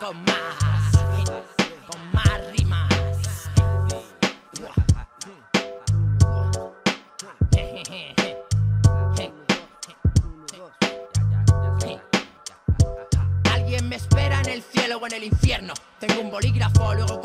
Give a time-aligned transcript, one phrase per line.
[0.00, 0.69] Come on.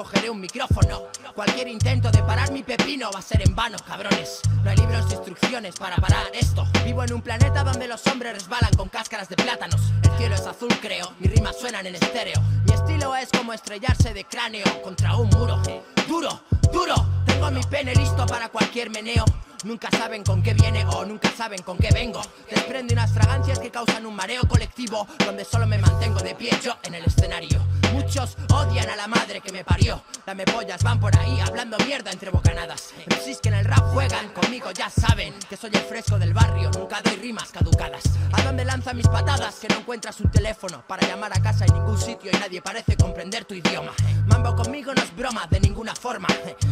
[0.05, 1.01] Cogeré un micrófono.
[1.33, 4.39] Cualquier intento de parar mi pepino va a ser en vano, cabrones.
[4.63, 6.67] No hay libros de instrucciones para parar esto.
[6.85, 9.81] Vivo en un planeta donde los hombres resbalan con cáscaras de plátanos.
[10.03, 11.11] El cielo es azul, creo.
[11.20, 12.39] Mis rimas suenan en estéreo.
[12.66, 15.59] Mi estilo es como estrellarse de cráneo contra un muro.
[16.08, 16.39] Duro,
[16.72, 16.95] duro.
[17.25, 19.25] Tengo mi pene listo para cualquier meneo.
[19.63, 22.22] Nunca saben con qué viene o nunca saben con qué vengo.
[22.52, 26.77] Desprende unas fragancias que causan un mareo colectivo, donde solo me mantengo de pie yo
[26.83, 27.66] en el escenario.
[27.94, 30.02] Muchos odian a la madre que me parió.
[30.25, 32.94] Dame pollas, van por ahí hablando mierda entre bocanadas.
[33.08, 36.71] MCs que en el rap juegan conmigo ya saben que soy el fresco del barrio,
[36.71, 38.03] nunca doy rimas caducadas.
[38.31, 39.56] ¿A dónde lanza mis patadas?
[39.56, 42.95] Que no encuentras un teléfono para llamar a casa en ningún sitio y nadie parece
[42.97, 43.91] comprender tu idioma.
[44.25, 46.28] Mambo conmigo no es broma de ninguna forma.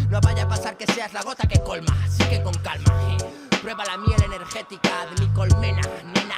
[0.09, 3.17] No vaya a pasar que seas la gota que colma, así que con calma.
[3.61, 5.81] Prueba la miel energética de mi colmena,
[6.13, 6.32] nena.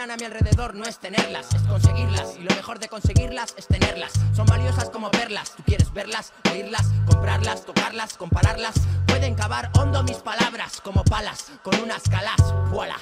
[0.00, 2.36] A mi alrededor no es tenerlas, es conseguirlas.
[2.38, 4.12] Y lo mejor de conseguirlas es tenerlas.
[4.34, 5.56] Son valiosas como perlas.
[5.56, 8.74] Tú quieres verlas, oírlas, comprarlas, tocarlas, compararlas.
[9.08, 12.36] Pueden cavar hondo mis palabras como palas con unas calas.
[12.70, 12.96] Voilà.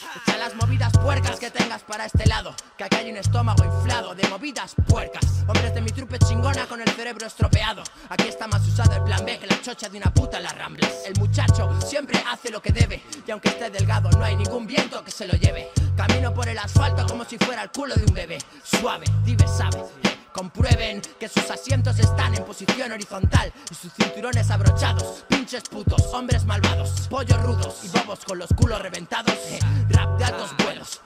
[0.00, 2.54] Echa las movidas puercas que tengas para este lado.
[2.76, 5.44] Que aquí hay un estómago inflado de movidas puercas.
[5.46, 7.82] Hombres de mi trupe chingona con el cerebro estropeado.
[8.08, 10.56] Aquí está más usado el plan B que la chocha de una puta en las
[10.56, 10.90] ramblas.
[11.06, 13.02] El muchacho siempre hace lo que debe.
[13.26, 15.70] Y aunque esté delgado, no hay ningún viento que se lo lleve.
[15.96, 18.38] Camino por el asfalto como si fuera el culo de un bebé.
[18.62, 20.09] Suave, dive sabe.
[20.40, 25.22] Comprueben que sus asientos están en posición horizontal y sus cinturones abrochados.
[25.28, 29.34] Pinches putos, hombres malvados, pollos rudos y bobos con los culos reventados.
[29.34, 29.58] eh,
[29.90, 31.02] Rap de altos vuelos.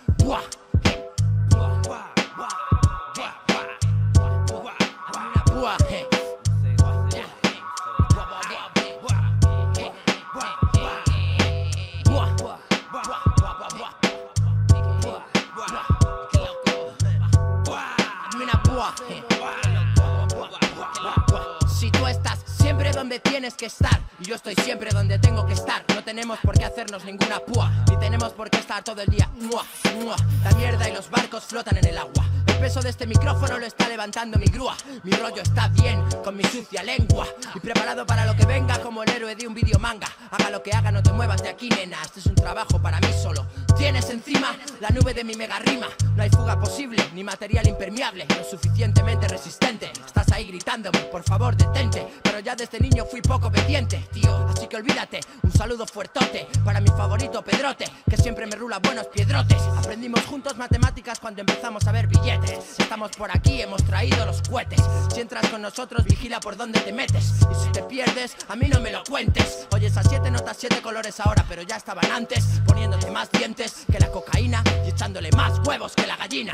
[23.45, 26.65] Tienes que estar y yo estoy siempre donde tengo que estar, no tenemos por qué
[26.65, 29.29] hacernos ninguna púa, ni tenemos por qué estar todo el día.
[29.39, 29.63] Mua,
[30.01, 30.17] mua.
[30.43, 32.25] La mierda y los barcos flotan en el agua.
[32.65, 34.75] El peso de este micrófono lo está levantando mi grúa.
[35.03, 39.03] Mi rollo está bien con mi sucia lengua y preparado para lo que venga como
[39.03, 40.09] el héroe de un video manga.
[40.31, 42.01] Haga lo que haga, no te muevas de aquí, nena.
[42.03, 43.47] Este es un trabajo para mí solo.
[43.77, 45.89] Tienes encima la nube de mi mega rima.
[46.17, 49.93] No hay fuga posible, ni material impermeable, lo suficientemente resistente.
[50.07, 52.07] Estás ahí gritándome, por favor, detente.
[52.23, 54.35] Pero ya desde niño fui poco obediente, tío.
[54.49, 59.07] Así que olvídate, un saludo fuertote para mi favorito Pedrote, que siempre me rula buenos
[59.09, 59.61] piedrotes.
[59.77, 62.54] Aprendimos juntos matemáticas cuando empezamos a ver billetes.
[62.79, 64.81] Estamos por aquí, hemos traído los cohetes.
[65.13, 67.33] Si entras con nosotros, vigila por dónde te metes.
[67.51, 69.67] Y si te pierdes, a mí no me lo cuentes.
[69.73, 72.61] Oye, esas siete notas, siete colores ahora, pero ya estaban antes.
[72.67, 76.53] Poniéndote más dientes que la cocaína y echándole más huevos que la gallina.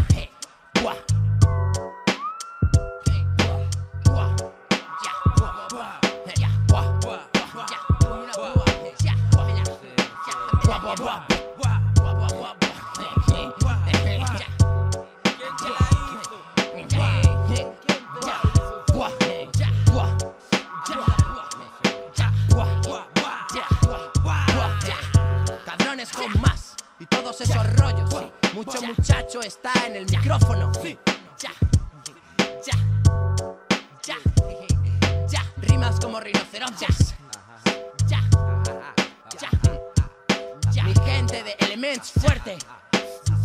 [28.67, 30.71] Mucho muchacho está en el micrófono.
[31.39, 31.51] Ya,
[32.63, 32.75] ya,
[34.05, 34.17] ya,
[35.27, 35.43] ya.
[35.63, 37.15] Rimas como rinocerontes.
[38.07, 38.21] Ya,
[39.41, 39.49] ya,
[40.71, 40.85] ya.
[40.85, 42.59] Mi gente de Elements fuerte.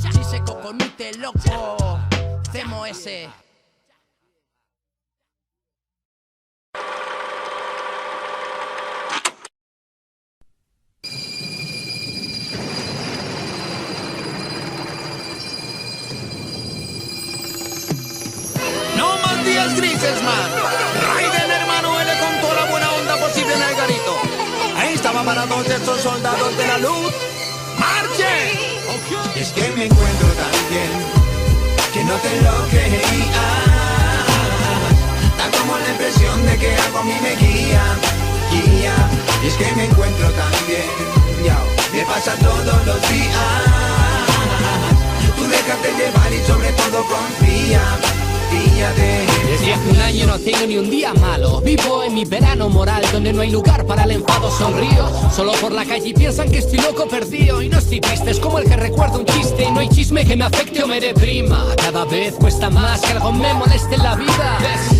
[0.01, 1.97] Chise coconute loco.
[2.51, 3.29] Cemo ese.
[19.81, 20.49] Man.
[21.07, 24.17] Raiden, hermano, él le contó la buena onda posible en el garito.
[24.77, 27.11] Ahí estaban parados estos soldados de la luz.
[27.77, 28.75] ¡Marchen!
[29.35, 30.91] Es que me encuentro tan bien
[31.93, 33.45] que no te lo creía.
[35.37, 37.83] Da como la impresión de que algo a mí me guía,
[38.51, 38.95] guía.
[39.43, 40.89] Y es que me encuentro tan bien,
[41.93, 43.85] me pasa todos los días.
[45.35, 46.25] Tú déjate llevar
[46.77, 48.14] todo confía.
[48.55, 51.61] Desde hace un año no tengo ni un día malo.
[51.61, 54.51] Vivo en mi verano moral donde no hay lugar para el enfado.
[54.51, 57.61] Sonrío solo por la calle piensan que estoy loco perdido.
[57.61, 59.65] Y no estoy triste, es como el que recuerda un chiste.
[59.65, 61.65] Y no hay chisme que me afecte o me deprima.
[61.77, 64.57] Cada vez cuesta más que algo me moleste en la vida.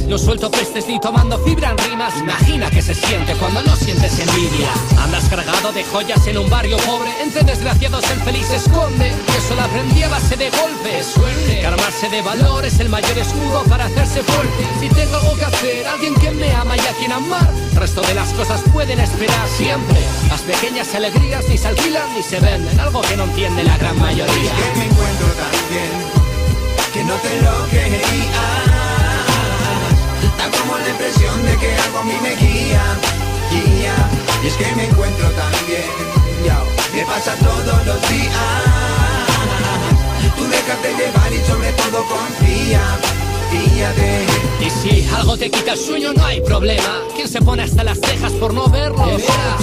[0.08, 2.14] No suelto pestes ni tomando fibra en rimas.
[2.20, 4.70] Imagina que se siente cuando no sientes envidia.
[5.00, 7.10] Andas cargado de joyas en un barrio pobre.
[7.22, 9.08] Entre desgraciados el feliz se esconde.
[9.10, 11.08] Y eso lo aprendí a base de golpes.
[11.14, 11.60] Suerte.
[11.60, 14.66] Que armarse de valor es el mayor escudo para hacerse fuerte.
[14.80, 18.02] Si tengo algo que hacer, alguien que me ama y a quien amar, el resto
[18.02, 20.00] de las cosas pueden esperar siempre.
[20.30, 23.98] Las pequeñas alegrías ni se alquilan ni se venden, algo que no entiende la gran
[24.00, 24.52] mayoría.
[24.74, 26.26] que me encuentro tan bien
[26.96, 28.44] que no te lo quería.
[30.38, 32.84] Da como la impresión de que algo a mí me guía,
[33.52, 33.96] guía.
[34.42, 36.16] Y es que me encuentro tan bien,
[36.96, 39.26] me pasa todos los días.
[40.38, 42.82] Tú déjate llevar y sobre todo confía.
[44.60, 47.02] Y si algo te quita el sueño, no hay problema.
[47.16, 49.06] ¿Quién se pone hasta las cejas por no verlo?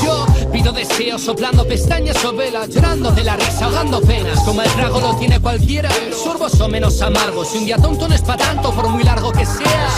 [0.02, 4.40] Yo pido deseos, soplando pestañas o velas, llorando de la risa, ahogando penas.
[4.44, 5.90] Como el trago lo tiene cualquiera,
[6.22, 7.48] sorbos o menos amargos.
[7.48, 9.88] Si un día tonto no es pa' tanto, por muy largo que sea.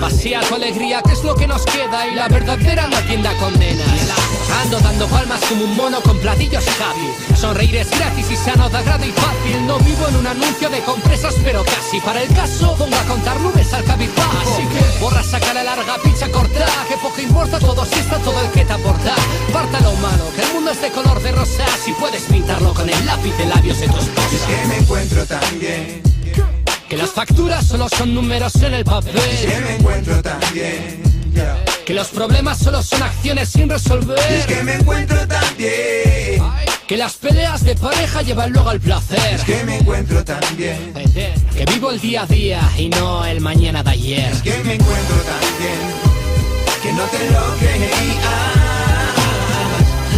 [0.00, 2.06] Pasea tu alegría, que es lo que nos queda.
[2.06, 3.88] Y la verdadera no atienda condenas.
[4.62, 7.36] Ando dando palmas como un mono con platillos happy.
[7.36, 9.66] Sonreír es gratis y sano, de agrado y fácil.
[9.66, 12.00] No vivo en un anuncio de compresas, pero casi.
[12.00, 14.38] Para el caso, pongo a contar nubes al cabizbajo.
[14.42, 16.66] Así que borra, saca la larga, pincha, corta.
[16.88, 19.14] Que poco importa todo si está todo el que te aporta.
[19.52, 21.64] Parta lo humano, que el mundo es de color de rosa.
[21.84, 24.46] Si puedes pintarlo con el lápiz de labios de tu Y es esposa.
[24.46, 26.02] que me encuentro tan bien,
[26.88, 29.62] Que las facturas solo son números en el es que papel.
[29.64, 31.02] me encuentro tan bien.
[31.84, 34.46] Que los problemas solo son acciones sin Y es resolver.
[34.46, 36.40] que me encuentro tan bien,
[36.86, 39.18] Que las peleas de pareja llevan luego al placer.
[39.34, 40.92] es que me encuentro tan bien,
[41.56, 44.32] Que vivo el día a día y no el mañana de ayer.
[44.32, 45.80] es que me encuentro tan bien,
[46.82, 48.24] que no te lo creías.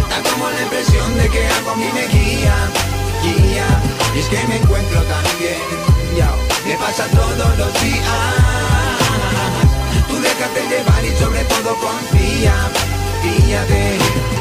[0.09, 2.55] Da como la impresión de que algo a mí me guía,
[3.23, 3.67] guía.
[4.13, 5.87] Y es que me encuentro tan bien.
[6.67, 8.03] Me pasa todos los días.
[10.09, 12.53] Tú déjate llevar y sobre todo confía,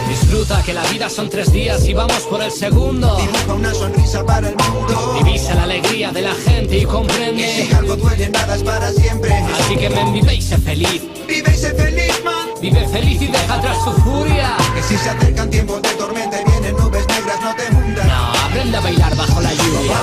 [0.08, 3.16] Disfruta que la vida son tres días y vamos por el segundo.
[3.16, 5.14] Dibuja una sonrisa para el mundo.
[5.22, 7.68] Divisa la alegría de la gente y Y si comprende.
[7.76, 9.32] algo duele, nada es para siempre.
[9.32, 11.02] Así que ven, vive y sé feliz.
[11.26, 12.48] Vive y sé feliz, man.
[12.60, 14.56] Vive feliz y deja atrás tu furia.
[14.74, 18.06] Que si se acercan tiempos de tormenta y vienen nubes negras, no te hundas.
[18.06, 19.96] No, aprende a bailar bajo la lluvia.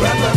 [0.00, 0.28] Bye.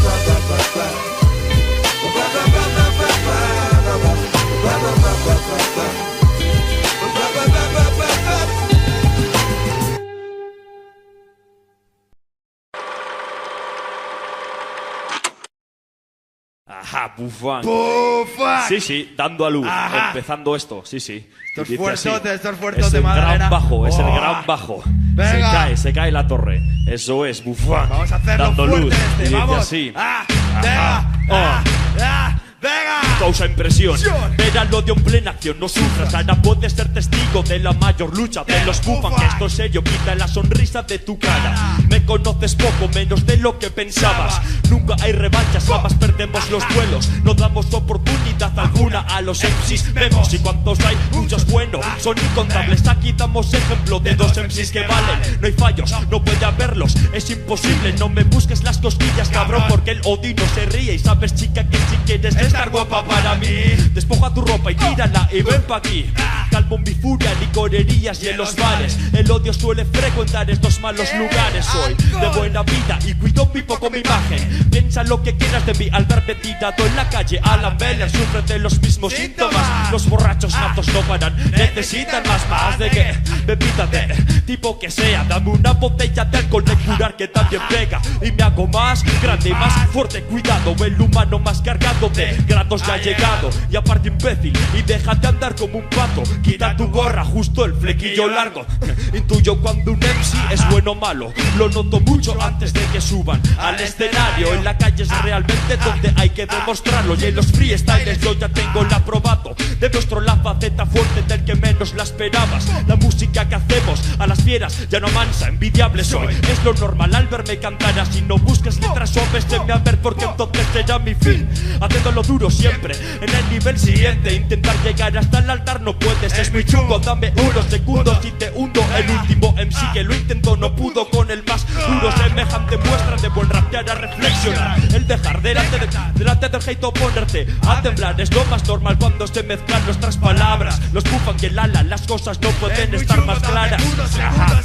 [16.82, 17.62] Ajá, bufán.
[17.64, 18.68] ¡Bufán!
[18.68, 20.08] Sí, sí, dando a luz, Ajá.
[20.10, 21.28] empezando esto, sí, sí.
[21.50, 23.34] Estos dice fuertotes, estos fuertotes, Es el Madalena.
[23.36, 24.16] gran bajo, es el ¡Oh!
[24.16, 24.84] gran bajo.
[24.86, 25.32] Venga.
[25.32, 26.62] Se cae, se cae la torre.
[26.88, 27.90] Eso es, bufán.
[27.90, 28.94] Vamos a hacerlo dando luz.
[28.94, 29.58] este, y dice vamos.
[29.60, 29.94] así.
[29.96, 30.26] ¡Ah!
[30.56, 31.12] Ajá.
[31.30, 31.34] Oh.
[31.36, 31.64] ¡Ah!
[32.02, 32.36] ¡Ah!
[32.62, 33.02] ¡Venga!
[33.18, 33.98] Causa impresión,
[34.38, 38.16] ver al odio en plena acción, no sufras, ahora puedes ser testigo de la mayor
[38.16, 41.78] lucha de los bufan, que esto es serio, quita la sonrisa de tu cara.
[41.90, 44.42] Me conoces poco, menos de lo que pensabas.
[44.70, 49.94] Nunca hay revanchas, jamás perdemos los duelos, no damos oportunidad alguna a los MCs.
[49.94, 52.88] Vemos y cuantos hay, muchos buenos, son incontables.
[52.88, 55.20] Aquí damos ejemplo de dos MCs que valen.
[55.40, 57.94] No hay fallos, no puede haberlos, es imposible.
[58.00, 60.94] No me busques las cosquillas, cabrón, porque el odio no se ríe.
[60.94, 63.48] Y sabes, chica, que si quieres estar guapa para mí,
[63.94, 66.12] despoja tu ropa y tírala y ven pa' aquí.
[66.52, 68.98] Calmo mi furia, licorerías y en los bares.
[69.14, 71.66] El odio suele frecuentar estos malos lugares.
[71.66, 74.68] Soy de buena vida y cuido mi poco mi imagen.
[74.70, 77.40] Piensa lo que quieras de mí al verme tirado en la calle.
[77.42, 79.90] Alan Beller sufre de los mismos síntomas.
[79.90, 83.14] Los borrachos natos no paran, necesitan más, más de que
[83.46, 85.24] bebida de tipo que sea.
[85.24, 88.02] Dame una botella de alcohol de curar que también pega.
[88.22, 90.22] Y me hago más grande más fuerte.
[90.24, 93.50] Cuidado, el humano más cargado de grados ya ha llegado.
[93.70, 96.24] Y aparte imbécil, y deja de andar como un pato.
[96.42, 98.66] Quita tu gorra, justo el flequillo largo.
[99.14, 101.34] Intuyo cuando un MC es bueno o malo.
[101.58, 104.54] Lo noto mucho antes de que suban al escenario.
[104.54, 107.16] En la calle es realmente donde hay que demostrarlo.
[107.16, 109.56] Y en los freestyles yo ya tengo la aprobado.
[109.80, 112.68] Demuestro la faceta fuerte del que menos la esperabas.
[112.88, 116.36] La música que hacemos a las fieras ya no mansa, envidiable soy.
[116.50, 118.22] Es lo normal al verme cantar así.
[118.22, 121.48] No busques letras a ver porque entonces será mi fin
[121.80, 122.96] Haciéndolo duro siempre.
[123.22, 127.34] En el nivel siguiente Intentar llegar hasta el altar no puedes, es muy chungo Dame
[127.36, 128.82] unos segundos y te hundo.
[128.96, 132.12] El último MC que lo intentó no pudo con el más duro.
[132.18, 134.80] Semejante muestra de buen rapear a reflexionar.
[134.94, 138.98] El dejar delante, de, delante del hate o ponerte a temblar Es lo más normal
[138.98, 140.80] cuando se mezclan nuestras palabras.
[140.94, 143.82] Los bufan que el ala, las cosas no pueden estar más claras.
[144.20, 144.62] Ajá,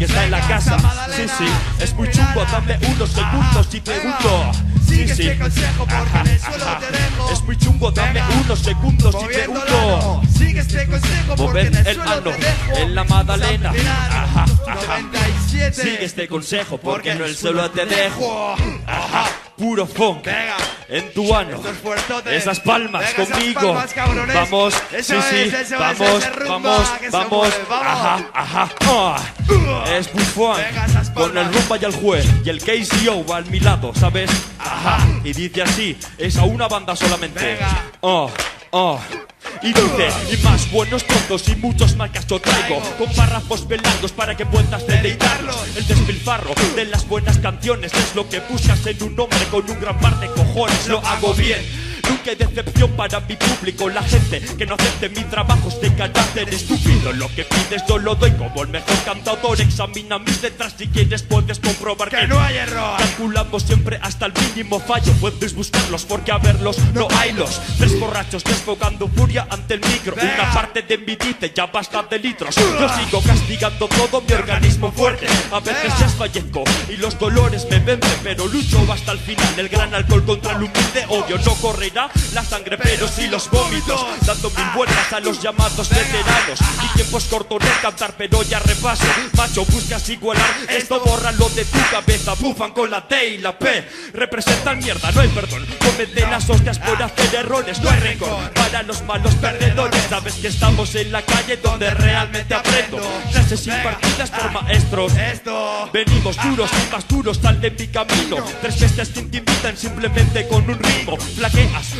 [0.00, 0.76] está en la casa.
[1.16, 1.46] Sí, sí,
[1.80, 4.52] es muy chungo, dame unos segundos y te hundo
[4.88, 7.30] Sigue sí, este consejo porque en el suelo te dejo.
[7.32, 9.46] es muy chungo, dame unos segundos y te.
[10.38, 12.76] Sigue este consejo porque en el el suelo te dejo.
[12.76, 13.04] en la.
[13.04, 15.82] 97.
[15.82, 18.54] Sigue este consejo porque no el suelo te dejo
[18.86, 19.26] Ajá,
[19.58, 20.56] puro funk Venga.
[20.88, 21.60] en tu ano.
[22.30, 23.94] Esas palmas Venga, esas conmigo palmas.
[24.34, 27.86] Vamos, Eso sí, es, sí, eso vamos, rumba vamos, vamos mueve, vamos.
[27.86, 29.16] Ajá, ajá ah.
[29.90, 33.92] Es esas Con el rumba y el juez Y el KCO va al mi lado,
[33.94, 34.30] ¿sabes?
[34.58, 37.84] Ajá Y dice así, es a una banda solamente Venga.
[38.00, 38.30] Oh,
[38.70, 39.00] oh.
[39.62, 44.36] Y dice, y más buenos tontos y muchos marcas yo traigo Con párrafos pelados para
[44.36, 49.18] que puedas deleitarlos El despilfarro de las buenas canciones Es lo que buscas en un
[49.18, 50.86] hombre con un gran par de cojones.
[50.86, 55.24] Lo hago bien Nunca hay decepción para mi público La gente que no acepte mi
[55.24, 57.12] trabajo es de carácter estúpido.
[57.12, 61.22] Lo que pides yo lo doy como el mejor cantador Examina mis letras si quieres
[61.22, 62.96] puedes comprobar Que no hay error.
[62.98, 65.12] Calculamos siempre hasta el mínimo fallo.
[65.20, 70.14] Puedes buscarlos porque a verlos no haylos Tres borrachos desfogando furia ante el micro.
[70.16, 70.34] Venga.
[70.34, 72.54] Una parte de mi dice ya basta de litros.
[72.54, 75.26] Yo sigo castigando todo mi organismo fuerte.
[75.52, 75.98] A veces Venga.
[75.98, 79.54] desfallezco y los dolores me vencen Pero lucho hasta el final.
[79.56, 81.38] El gran alcohol contra el humilde odio.
[81.44, 81.97] No correrá
[82.32, 86.60] la sangre pero sí los vómitos Dando mil vueltas a los llamados veteranos.
[86.80, 89.04] Mi tiempo es corto en el cantar pero ya repaso.
[89.36, 92.34] Macho buscas igualar esto bórralo de tu cabeza.
[92.34, 93.88] Bufan con la T y la P.
[94.12, 95.66] Representan mierda, no hay perdón.
[95.78, 98.50] Cometen las hostias por hacer errores No hay rencor.
[98.52, 102.98] para los malos perdedores Sabes que estamos en la calle donde realmente aprendo.
[103.32, 105.12] Clases impartidas por maestros.
[105.92, 108.36] Venimos duros y más duros, sal de mi camino.
[108.60, 111.16] Tres bestias te intimidan simplemente con un ritmo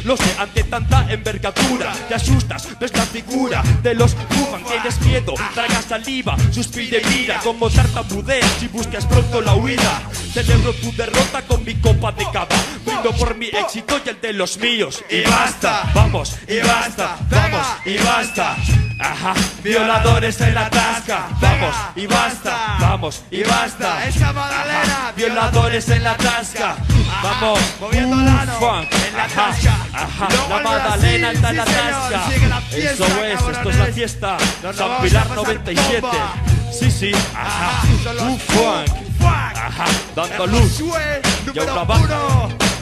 [0.05, 5.35] Lo sé, ante tanta envergadura Te asustas, ves la figura de los bufan Tienes miedo,
[5.55, 11.43] tragas saliva, suspira y mira Como tartamudeas y buscas pronto la huida Celebro tu derrota
[11.43, 12.49] con mi copa de cava
[12.85, 15.91] Brindo por mi éxito y el de los míos Y basta.
[15.95, 17.17] Vamos, Y basta.
[17.31, 18.57] vamos, y basta
[19.01, 25.13] Ajá, violadores en la tasca Vamos, y basta, vamos, y basta Esa Magdalena.
[25.17, 26.77] Violadores en la tasca
[27.23, 29.68] Vamos, Moviendo el en la tasca.
[29.93, 32.31] Ajá, Luego la Brasil, está en la tasca
[32.73, 34.37] Eso es, esto es la fiesta
[34.75, 36.35] San Pilar pasar 97 bomba.
[36.73, 37.83] Sí, sí, ajá,
[38.23, 39.09] un funk.
[39.21, 39.85] Ajá,
[40.15, 42.19] dando luz Y número banda.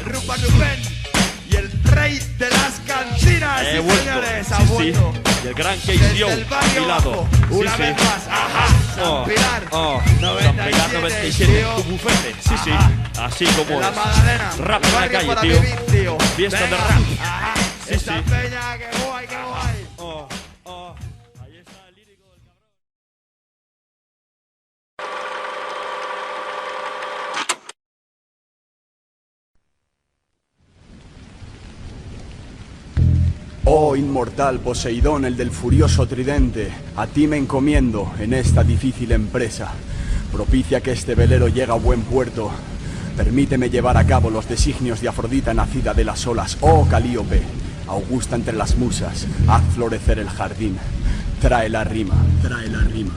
[0.04, 0.36] Rumba.
[1.50, 3.62] Y el rey de las cantinas.
[3.62, 4.52] He sí, señores.
[4.52, 5.12] Ha sí, sí vuelto.
[5.44, 7.96] Y el gran Desde KCO el a barrio mi lado bajo, Sí, una sí vez
[7.96, 11.74] más, Ajá, San oh, Pilar, oh, San Pilar 97, 97 tío.
[11.74, 12.70] Tu bufete, sí, sí.
[13.20, 14.52] Así como la es Magdalena.
[14.58, 16.18] Rap en la calle, tío vivir, tío.
[16.36, 17.02] Fiesta de rap.
[17.20, 17.54] Ajá.
[17.86, 18.22] Sí, Esa sí.
[18.28, 19.36] peña, que que.
[19.98, 20.28] Oh, oh,
[33.68, 39.72] Oh inmortal Poseidón, el del furioso tridente, a ti me encomiendo en esta difícil empresa.
[40.30, 42.52] Propicia que este velero llegue a buen puerto.
[43.16, 46.58] Permíteme llevar a cabo los designios de Afrodita nacida de las olas.
[46.60, 47.42] Oh Calíope,
[47.88, 50.78] augusta entre las musas, haz florecer el jardín.
[51.40, 53.14] Trae la rima, trae la rima.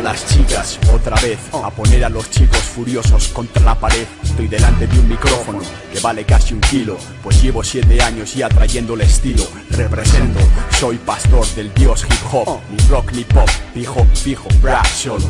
[0.00, 4.06] A las chicas otra vez, a poner a los chicos furiosos contra la pared.
[4.22, 5.60] Estoy delante de un micrófono
[5.92, 9.46] que vale casi un kilo, pues llevo siete años ya trayendo el estilo.
[9.68, 10.40] Represento,
[10.70, 15.26] soy pastor del dios hip hop, ni rock ni pop, fijo, fijo, rap solo.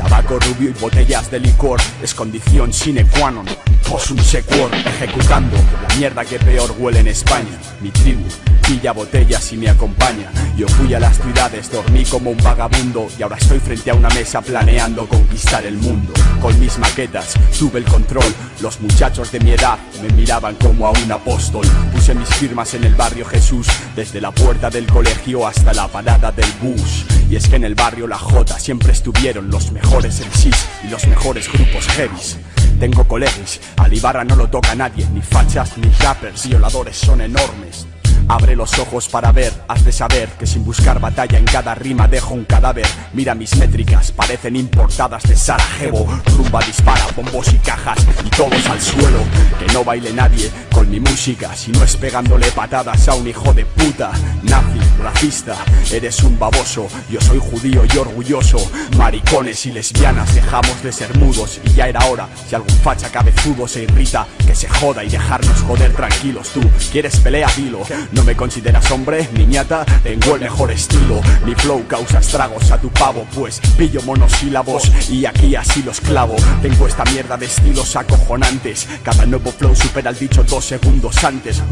[0.00, 3.44] Tabaco rubio y botellas de licor es condición sine qua non.
[3.86, 7.58] Posum sequor, ejecutando la mierda que peor huele en España.
[7.82, 8.24] Mi tribu
[8.66, 10.30] pilla botellas y me acompaña.
[10.56, 14.08] Yo fui a las ciudades, dormí como un vagabundo y ahora estoy frente a una
[14.10, 16.12] mesa planeando conquistar el mundo.
[16.40, 18.32] Con mis maquetas tuve el control.
[18.62, 21.66] Los muchachos de mi edad me miraban como a un apóstol.
[21.92, 23.66] Puse mis firmas en el barrio Jesús,
[23.96, 27.04] desde la puerta del colegio hasta la parada del bus.
[27.28, 31.06] Y es que en el barrio La Jota siempre estuvieron los mejores MCs y los
[31.08, 32.38] mejores grupos heavies.
[32.78, 37.86] Tengo colegas, al Ibarra no lo toca nadie, ni fachas ni rappers, violadores son enormes.
[38.30, 42.06] Abre los ojos para ver, has de saber que sin buscar batalla en cada rima
[42.06, 42.86] dejo un cadáver.
[43.12, 46.06] Mira mis métricas, parecen importadas de Sarajevo.
[46.36, 49.18] Rumba dispara, bombos y cajas y todos al suelo.
[49.58, 53.52] Que no baile nadie con mi música, si no es pegándole patadas a un hijo
[53.52, 54.12] de puta.
[54.44, 55.56] Nazi, racista,
[55.90, 56.86] eres un baboso.
[57.10, 58.58] Yo soy judío y orgulloso.
[58.96, 62.28] Maricones y lesbianas, dejamos de ser mudos y ya era hora.
[62.48, 66.50] Si algún facha cabezudo se irrita, que se joda y dejarnos joder tranquilos.
[66.50, 66.60] Tú
[66.92, 67.80] quieres pelea, dilo.
[68.24, 71.20] Me consideras hombre, niñata, tengo el mejor estilo.
[71.44, 76.36] Mi flow causa estragos a tu pavo, pues pillo monosílabos y aquí así los clavo.
[76.62, 78.88] Tengo esta mierda de estilos acojonantes.
[79.02, 81.62] Cada nuevo flow supera el dicho dos segundos antes.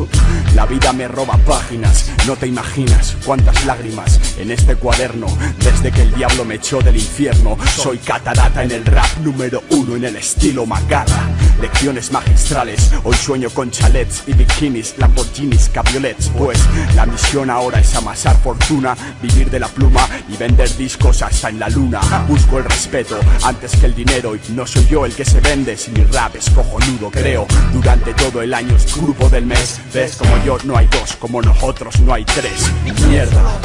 [0.55, 5.27] La vida me roba páginas, no te imaginas cuántas lágrimas en este cuaderno.
[5.59, 9.97] Desde que el diablo me echó del infierno, soy catarata en el rap número uno
[9.97, 11.29] en el estilo macarra.
[11.61, 16.28] Lecciones magistrales, hoy sueño con chalets y bikinis, Lamborghinis, cabriolets.
[16.37, 16.59] Pues
[16.95, 21.59] la misión ahora es amasar fortuna, vivir de la pluma y vender discos hasta en
[21.59, 22.01] la luna.
[22.29, 25.77] Busco el respeto antes que el dinero y no soy yo el que se vende
[25.77, 27.47] si mi rap es cojonudo, creo.
[27.73, 29.81] Durante todo el año es grupo del mes.
[29.93, 32.71] Ves como yo no hay dos, como nosotros no hay tres.
[33.09, 33.61] Mierda.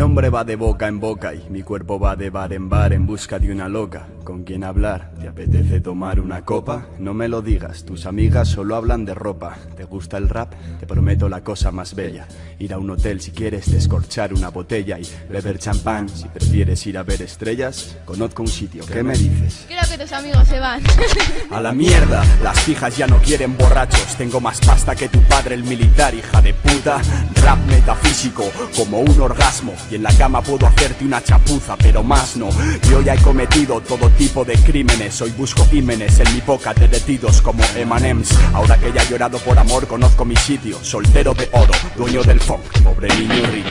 [0.00, 3.04] Nombre va de boca en boca y mi cuerpo va de bar en bar en
[3.04, 5.10] busca de una loca con quien hablar.
[5.20, 6.86] ¿Te apetece tomar una copa?
[6.98, 9.56] No me lo digas, tus amigas solo hablan de ropa.
[9.76, 10.54] ¿Te gusta el rap?
[10.78, 12.26] Te prometo la cosa más bella.
[12.58, 16.08] Ir a un hotel si quieres descorchar una botella y beber champán.
[16.08, 18.84] Si prefieres ir a ver estrellas, conozco un sitio.
[18.86, 19.66] ¿Qué me dices?
[19.66, 20.80] Creo que tus amigos se van.
[21.50, 24.16] A la mierda, las fijas ya no quieren borrachos.
[24.16, 27.02] Tengo más pasta que tu padre, el militar, hija de puta.
[27.42, 28.44] Rap metafísico,
[28.76, 29.74] como un orgasmo.
[29.90, 32.48] Y en la cama puedo hacerte una chapuza, pero más no.
[32.88, 35.20] Yo ya he cometido todo tipo de crímenes.
[35.20, 38.30] Hoy busco ímenes en mi boca derretidos como Emanems.
[38.54, 40.78] Ahora que ya he llorado por amor, conozco mi sitio.
[40.82, 43.70] Soltero de oro, dueño del funk, pobre niño rico.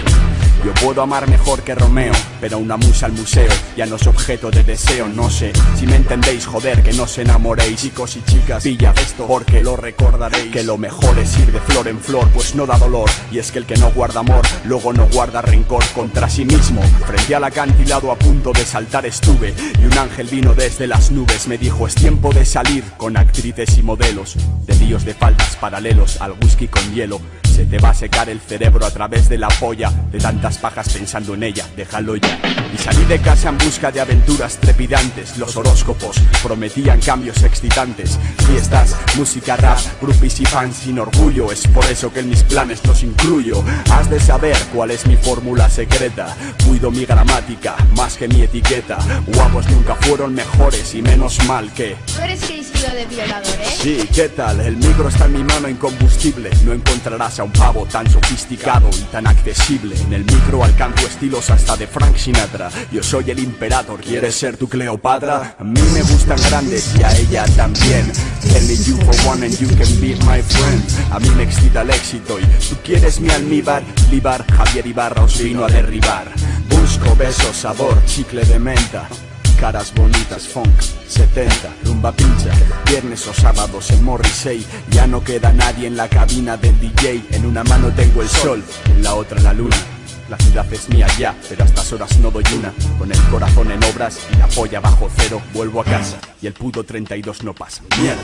[0.64, 4.52] Yo puedo amar mejor que Romeo, pero una musa al museo ya no es objeto
[4.52, 5.54] de deseo, no sé.
[5.78, 9.78] Si me entendéis, joder, que no os enamoréis, chicos y chicas, pilla esto porque lo
[9.78, 13.40] recordaréis, que lo mejor es ir de flor en flor, pues no da dolor, y
[13.40, 17.36] es que el que no guarda amor, luego no guarda rencor contra sí mismo, frente
[17.36, 21.58] al acantilado a punto de saltar estuve, y un ángel vino desde las nubes, me
[21.58, 26.34] dijo es tiempo de salir con actrices y modelos, de líos de faldas paralelos al
[26.34, 27.22] whisky con hielo,
[27.60, 30.90] se te va a secar el cerebro a través de la polla de tantas pajas
[30.90, 32.40] pensando en ella, déjalo ya.
[32.74, 35.38] Y salí de casa en busca de aventuras trepidantes.
[35.38, 38.18] Los horóscopos prometían cambios excitantes.
[38.48, 41.52] Fiestas, música rap, groupies y fans sin orgullo.
[41.52, 43.64] Es por eso que en mis planes los incluyo.
[43.92, 46.36] Has de saber cuál es mi fórmula secreta.
[46.66, 48.98] Cuido mi gramática más que mi etiqueta.
[49.28, 51.98] Guapos nunca fueron mejores y menos mal que.
[52.06, 53.78] Tú eres Cristo de violador, ¿eh?
[53.82, 54.60] Sí, ¿qué tal?
[54.62, 56.50] El micro está en mi mano incombustible.
[56.64, 59.96] No encontrarás a un pavo tan sofisticado y tan accesible.
[60.00, 62.70] En el micro alcanzo estilos hasta de Frank Sinatra.
[62.92, 65.56] Yo soy el imperador, ¿quieres ser tu Cleopatra?
[65.60, 68.12] A mí me gustan grandes y a ella también.
[68.86, 70.84] You for one and you can be my friend.
[71.12, 73.84] A mí me excita el éxito y tú quieres mi almíbar.
[74.10, 76.32] Libar, Javier Ibarra os vino a derribar.
[76.70, 79.08] Busco besos, sabor, chicle de menta.
[79.60, 81.52] Caras bonitas, funk, 70,
[81.84, 82.52] rumba pincha,
[82.86, 84.66] viernes o sábados en Morrissey.
[84.92, 87.24] Ya no queda nadie en la cabina del DJ.
[87.32, 88.64] En una mano tengo el sol,
[88.96, 89.99] en la otra la luna.
[90.30, 92.72] La ciudad es mía ya, pero a estas horas no doy una.
[93.00, 96.20] Con el corazón en obras y la polla bajo cero, vuelvo a casa.
[96.40, 97.82] Y el puto 32 no pasa.
[98.00, 98.22] Mierda.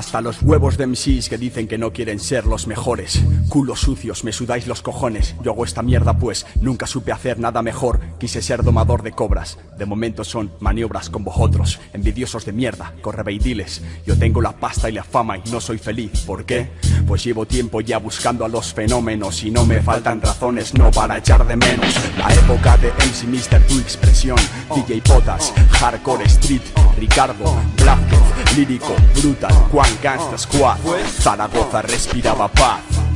[0.00, 3.20] Hasta los huevos de MCs que dicen que no quieren ser los mejores.
[3.50, 5.36] Culos sucios, me sudáis los cojones.
[5.42, 8.00] Yo hago esta mierda pues, nunca supe hacer nada mejor.
[8.18, 9.58] Quise ser domador de cobras.
[9.76, 11.80] De momento son maniobras con vosotros.
[11.92, 13.82] Envidiosos de mierda, correveidiles.
[14.06, 16.22] Yo tengo la pasta y la fama y no soy feliz.
[16.26, 16.70] ¿Por qué?
[17.06, 21.18] Pues llevo tiempo ya buscando a los fenómenos y no me faltan razones no para
[21.18, 21.94] echar de menos.
[22.16, 23.66] La época de MC Mr.
[23.66, 24.38] Tu expresión,
[24.74, 26.62] DJ Potas, Hardcore Street,
[26.96, 30.78] Ricardo, Blázquez, Lírico, Brutal, Juan Gangsta Squad.
[31.20, 33.09] Zaragoza respiraba paz.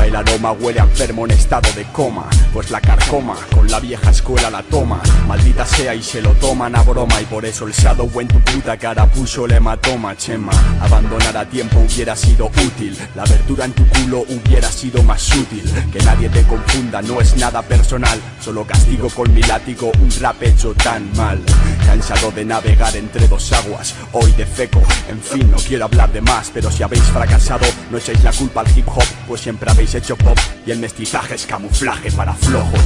[0.00, 2.28] El aroma huele a enfermo en estado de coma.
[2.52, 5.00] Pues la carcoma con la vieja escuela la toma.
[5.26, 8.40] Maldita sea y se lo toman a broma Y por eso el shadow en tu
[8.40, 13.72] puta cara puso el hematoma Chema, abandonar a tiempo hubiera sido útil La abertura en
[13.72, 15.62] tu culo hubiera sido más útil.
[15.92, 20.42] Que nadie te confunda, no es nada personal Solo castigo con mi látigo un rap
[20.42, 21.40] hecho tan mal.
[21.86, 26.20] Cansado de navegar entre dos aguas, hoy de feco En fin, no quiero hablar de
[26.20, 29.81] más, pero si habéis fracasado No echéis la culpa al hip hop, pues siempre habéis
[29.82, 32.80] hecho pop Y el mestizaje es camuflaje para flojos.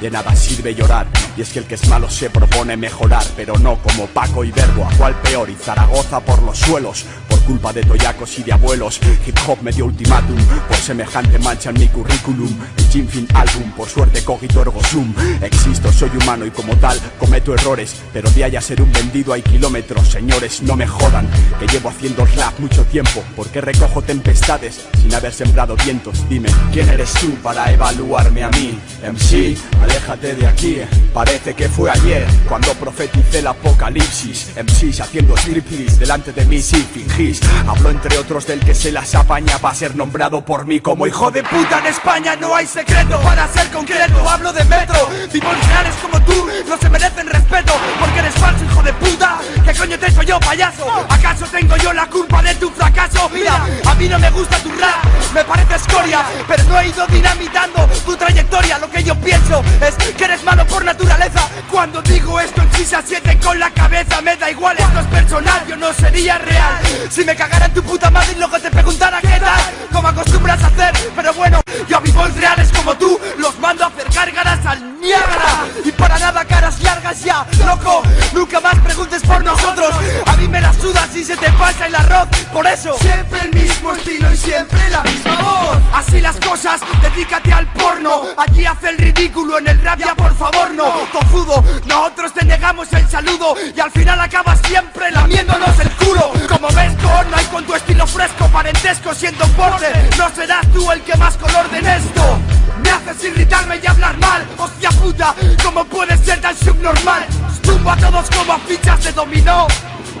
[0.00, 3.58] De nada sirve llorar, y es que el que es malo se propone mejorar Pero
[3.58, 7.04] no como Paco y Verbo, a cual peor Y Zaragoza por los suelos,
[7.50, 9.00] culpa de toyacos y de abuelos.
[9.26, 10.36] Hip hop me dio ultimátum,
[10.68, 12.48] por semejante mancha en mi currículum.
[12.76, 16.98] El Jim Fin álbum, por suerte cogito ergo sum Existo, soy humano y como tal
[17.18, 20.08] cometo errores Pero de ahí a ser un vendido hay kilómetros.
[20.08, 23.24] Señores, no me jodan, que llevo haciendo rap mucho tiempo.
[23.34, 28.78] Porque recojo tempestades sin haber sembrado vientos Dime, ¿quién eres tú para evaluarme a mí?
[29.02, 30.76] MC, aléjate de aquí.
[31.12, 34.52] Parece que fue ayer cuando profeticé el apocalipsis.
[34.56, 39.14] MCs haciendo striptease delante de mí si fingís Hablo entre otros del que se las
[39.14, 42.36] apaña para ser nombrado por mí como hijo de puta en España.
[42.36, 44.28] No hay secreto Para ser concreto.
[44.28, 46.48] Hablo de metro Tipos reales como tú.
[46.68, 49.38] No se merecen respeto Porque eres falso hijo de puta.
[49.64, 50.86] ¿Qué coño te soy yo payaso?
[51.08, 53.28] ¿Acaso tengo yo la culpa de tu fracaso?
[53.32, 57.06] Mira, a mí no me gusta tu rap Me parece escoria Pero no he ido
[57.06, 58.78] dinamitando tu trayectoria.
[58.78, 61.48] Lo que yo pienso es que eres malo por naturaleza.
[61.70, 65.06] Cuando digo esto en sí se asiente con la cabeza Me da igual, esto es
[65.06, 66.80] personal, yo no sería real.
[67.10, 69.60] Si cagara en tu puta madre y luego te preguntara qué tal
[69.92, 73.86] Como acostumbras a hacer, pero bueno Yo a boys reales como tú los mando a
[73.88, 78.02] hacer gárgaras al Niágara Y para nada caras largas ya, loco.
[78.32, 79.90] Nunca más preguntes por nosotros.
[80.26, 82.28] A mí me la suda si se te pasa el arroz.
[82.52, 85.78] Por eso Siempre el mismo estilo y siempre la misma voz.
[85.94, 88.22] Así las cosas, dedícate al porno.
[88.36, 90.84] Allí hace el ridículo en el rap ya por favor no.
[91.12, 93.54] Tozudo, nosotros te negamos el saludo.
[93.74, 96.32] Y al final acabas siempre lamiéndonos el culo.
[96.48, 100.90] Como ves con hay con tu estilo fresco Parentesco siendo un borde No serás tú
[100.90, 104.46] el que más color me haces irritarme y hablar mal.
[104.58, 107.26] Hostia puta, ¿cómo puedes ser tan subnormal?
[107.62, 109.66] Tumbo a todos como a fichas de dominó.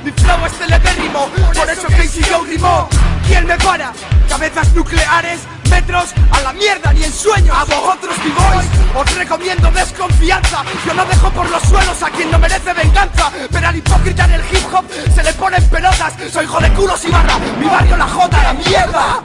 [0.04, 2.88] Mi flow es teletérrimo, por eso Casey Joe rimó.
[3.26, 3.92] ¿Quién me para?
[4.28, 7.54] Cabezas nucleares, metros, a la mierda ni en sueños.
[7.54, 10.64] A vosotros B-Boys, os recomiendo desconfianza.
[10.86, 13.30] Yo no dejo por los suelos a quien no merece venganza.
[13.50, 14.84] Pero al hipócrita en el hip hop
[15.14, 16.14] se le ponen pelotas.
[16.32, 19.22] Soy hijo de culos y barra, mi barrio la jota, la mierda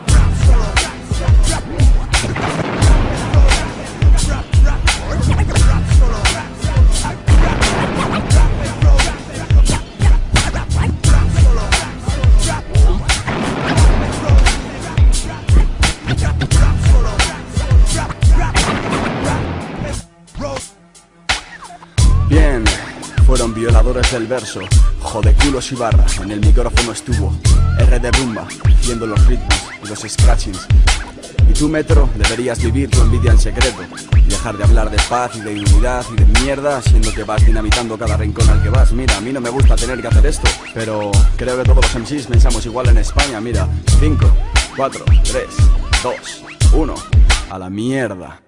[23.36, 24.62] fueron violadores del verso,
[25.02, 27.38] jodeculos y barra, en el micrófono estuvo
[27.78, 28.48] R de rumba,
[28.80, 30.66] haciendo los ritmos y los scratchings.
[31.50, 33.84] Y tú, Metro, deberías vivir tu envidia en secreto
[34.26, 37.98] dejar de hablar de paz y de unidad y de mierda, siendo que vas dinamitando
[37.98, 38.94] cada rincón al que vas.
[38.94, 41.96] Mira, a mí no me gusta tener que hacer esto, pero creo que todos los
[42.04, 43.42] MCs pensamos igual en España.
[43.42, 43.68] Mira,
[44.00, 44.26] 5,
[44.78, 45.46] 4, 3,
[46.04, 46.16] 2,
[46.72, 46.96] 1,
[47.50, 48.45] a la mierda.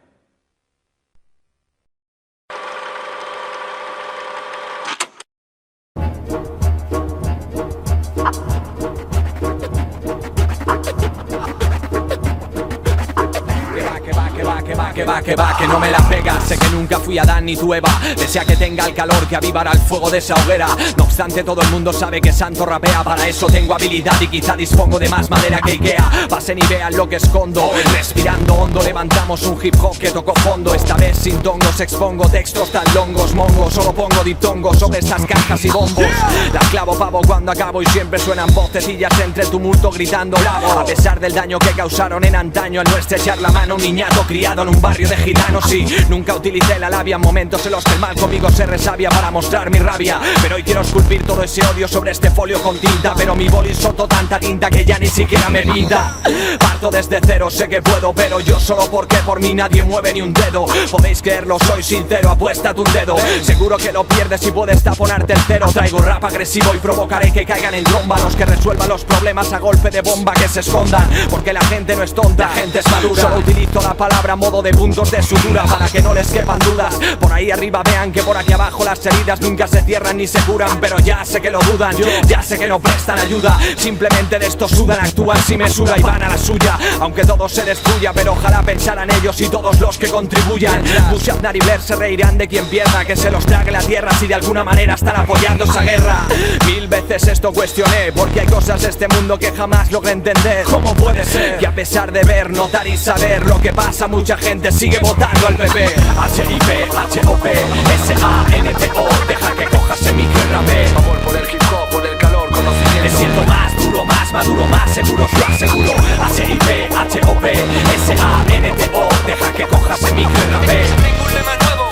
[14.98, 16.42] Que va, que va, que no me la pega.
[16.42, 18.02] Sé que nunca fui Adán ni tu Eva.
[18.18, 20.68] Desea que tenga el calor que avivará el fuego de esa hoguera.
[20.98, 23.04] No obstante, todo el mundo sabe que Santo rapea.
[23.04, 26.28] Para eso tengo habilidad y quizá dispongo de más madera que Ikea.
[26.28, 27.70] Pasen y vean lo que escondo.
[27.94, 30.74] Respirando hondo, levantamos un hip hop que tocó fondo.
[30.74, 33.76] Esta vez sin tongos expongo textos tan longos, mongos.
[33.76, 36.08] Solo pongo diptongos sobre estas cajas y bombos.
[36.52, 40.72] La clavo pavo cuando acabo y siempre suenan vocecillas entre el tumulto gritando bravo.
[40.72, 44.24] A pesar del daño que causaron en antaño, al no estrechar la mano, un niñato
[44.24, 45.74] criado en un barrio de gitanos.
[45.74, 49.10] Y nunca utilicé la labia en momentos en los que el mal conmigo se resabia
[49.10, 50.20] para mostrar mi rabia.
[50.42, 53.14] Pero hoy quiero esculpir todo ese odio sobre este folio con tinta.
[53.16, 56.16] Pero mi boli soto tanta tinta que ya ni siquiera me pinta.
[56.58, 60.22] Parto desde cero, sé que puedo, pero yo solo porque por mí nadie mueve ni
[60.22, 60.66] un dedo.
[60.90, 63.18] Podéis creerlo, soy sincero, apuesta tu dedo.
[63.44, 65.68] Seguro que lo pierdes y puedes taponar tercero.
[65.70, 69.60] Traigo rap agresivo y provocaré que caigan en tromba los que resuelvan los problemas a
[69.60, 71.10] golpe de bomba que se escondan.
[71.30, 73.22] Porque la gente no es tonta, la gente es madura.
[73.22, 76.96] Solo utilizo la palabra modo de puntos de sutura para que no les quepan dudas.
[77.20, 80.40] Por ahí arriba vean que por aquí abajo las heridas nunca se cierran ni se
[80.42, 80.80] curan.
[80.80, 81.96] Pero ya sé que lo dudan,
[82.28, 83.58] ya sé que no prestan ayuda.
[83.76, 86.78] Simplemente de esto sudan, actúan si me suda y van a la suya.
[87.02, 91.56] Aunque todo se destruya Pero ojalá pensaran ellos y todos los que contribuyan Bush, Aznar
[91.56, 94.36] y Blair se reirán de quien pierda Que se los trague la tierra si de
[94.36, 96.26] alguna manera están apoyando esa guerra
[96.66, 100.94] Mil veces esto cuestioné Porque hay cosas de este mundo que jamás logré entender ¿Cómo
[100.94, 101.58] puede ser?
[101.58, 105.48] Que a pesar de ver, notar y saber lo que pasa Mucha gente sigue votando
[105.48, 111.62] al PP H-I-P, H-O-P, S-A-N-T-O Deja que cojas micro y rapé Amor por el hip
[111.72, 115.92] hop, por el calor, conocimiento me siento más duro, más maduro, más seguro, yo aseguro.
[116.22, 121.88] H-I-P, H-O-P, S-A-N-T-O Deja que cojas micro y rapé Tengo un lema nuevo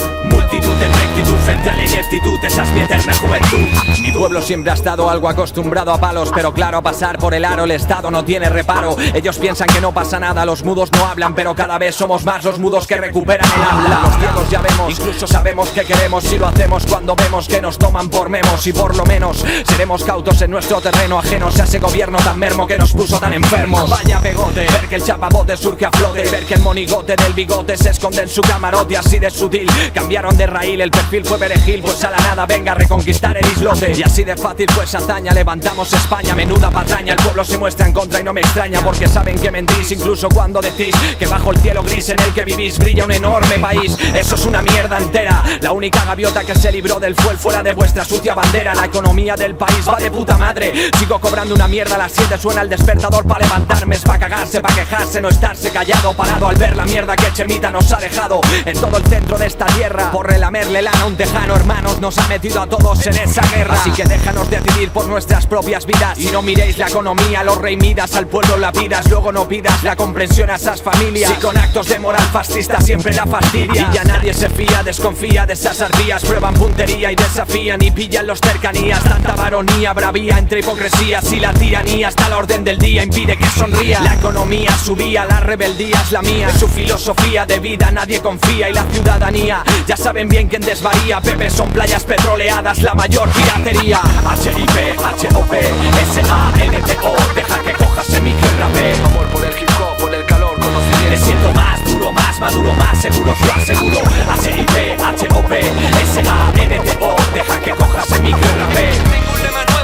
[0.56, 3.68] Multitud de rectitud frente a la ineptitud Esa es mi eterna juventud.
[4.02, 7.44] Mi pueblo siempre ha estado algo acostumbrado a palos Pero claro, a pasar por el
[7.44, 8.96] aro el Estado no tiene reparo.
[9.14, 12.46] Ellos piensan que no pasa nada, los mudos no hablan Pero cada vez somos más
[12.46, 14.00] los mudos que recuperan el habla.
[14.04, 17.78] Los ciegos ya vemos, incluso sabemos que queremos Si lo hacemos cuando vemos que nos
[17.78, 21.80] toman por memos Y por lo menos seremos cautos en nuestro terreno Ajenos a ese
[21.80, 23.90] gobierno tan mermo que nos puso tan enfermos.
[23.90, 27.76] Vaya pegote, ver que el chapabote surge a flote Ver que el monigote del bigote
[27.76, 32.04] se esconde en su camarote Así de sutil, cambiaron de El perfil fue perejil, pues
[32.04, 33.94] a la nada venga a reconquistar el islote.
[33.98, 37.94] Y así de fácil pues hazaña, levantamos España Menuda patraña, el pueblo se muestra en
[37.94, 41.58] contra y no me extraña Porque saben que mentís incluso cuando decís Que bajo el
[41.58, 43.98] cielo gris en el que vivís brilla un enorme país.
[44.14, 47.74] Eso es una mierda entera La única gaviota que se libró del fuel fuera de
[47.74, 48.76] vuestra sucia bandera.
[48.76, 52.38] La economía del país va de puta madre Sigo cobrando una mierda a las 7
[52.38, 56.56] suena el despertador para levantarme Es pa' cagarse, pa' quejarse, no estarse callado Parado al
[56.56, 60.12] ver la mierda que Chemita nos ha dejado En todo el centro de esta tierra.
[60.12, 63.76] Por relamerle lana a un tejano hermanos Nos ha metido a todos en esa guerra.
[63.76, 66.20] Así que déjanos decidir por nuestras propias vidas.
[66.20, 69.82] Y no miréis la economía, los rey Midas Al pueblo la pidas, luego no pidas
[69.84, 71.32] la comprensión a esas familias.
[71.32, 73.90] Y con actos de moral fascista siempre la fastidia.
[73.90, 78.28] Y ya nadie se fía, desconfía de esas ardías Prueban puntería y desafían y pillan
[78.28, 79.04] los cercanías.
[79.04, 82.10] Tanta varonía, bravía entre hipocresías Y la tiranía.
[82.10, 84.02] Hasta la orden del día impide que sonría.
[84.02, 86.50] La economía subía, la rebeldía es la mía.
[86.50, 91.20] Es su filosofía de vida, nadie confía Y la ciudadanía, ya saben bien quién desvaría
[91.20, 94.00] Pepe son playas petroleadas, la mayor piratería.
[94.00, 99.98] H-I-P, H-O-P, S-A-N-T-O Deja que cojas el micro y rapé Amor por el hip hop,
[99.98, 103.98] por el calor, me conocimiento siento más duro, más maduro, más seguro, yo aseguro.
[104.40, 109.75] H-I-P, H-O-P, S-A-N-T-O Deja que cojas el micro y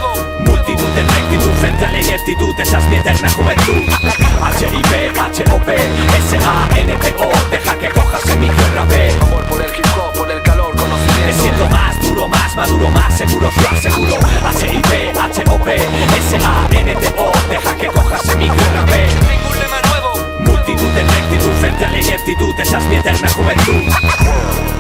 [1.04, 3.84] de rectitud frente a la ineptitud Esa es mi eterna juventud.
[4.42, 10.32] H-I-P, H-O-P, S-A-N-T-O Deja que cojas micro y rapé Amor por el hip hop, por
[10.32, 11.42] el calor, me conocimiento.
[11.42, 14.16] siento más duro, más maduro, más seguro, yo aseguro.
[14.46, 20.40] H-I-P, H-O-P, S-A-N-T-O Deja que cojas un lema nuevo.
[20.40, 24.71] Multitud de rectitud frente a la ineptitud Esa es mi eterna juventud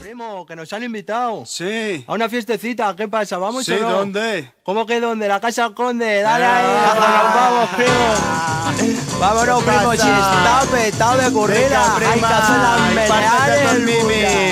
[0.00, 1.44] Primo, que nos han invitado.
[1.46, 2.04] Sí.
[2.08, 3.38] A una fiestecita, ¿qué pasa?
[3.38, 3.90] ¿Vamos Sí, o no?
[3.98, 4.52] ¿dónde?
[4.64, 5.28] ¿Cómo que dónde?
[5.28, 7.34] La casa Conde, dale ahí, Ah.
[7.34, 9.20] vámonos, primo.
[9.20, 11.96] Vámonos, primo, si está petado de corrida.
[11.96, 14.51] Hay que hacer las meleares, Mimi.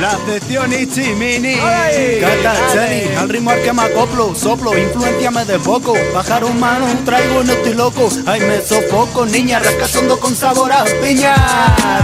[0.00, 1.56] La sección Ichimini.
[1.60, 2.20] ¡Ay!
[2.20, 2.88] ¿Qué tal, Dale.
[2.88, 3.16] Jenny?
[3.16, 5.92] Al ritmo al que me acoplo, soplo, influenciame de poco.
[6.14, 8.08] Bajar un mano, traigo, no estoy loco.
[8.24, 11.34] Ay, me sofoco, niña, rascasondo con sabor a piña.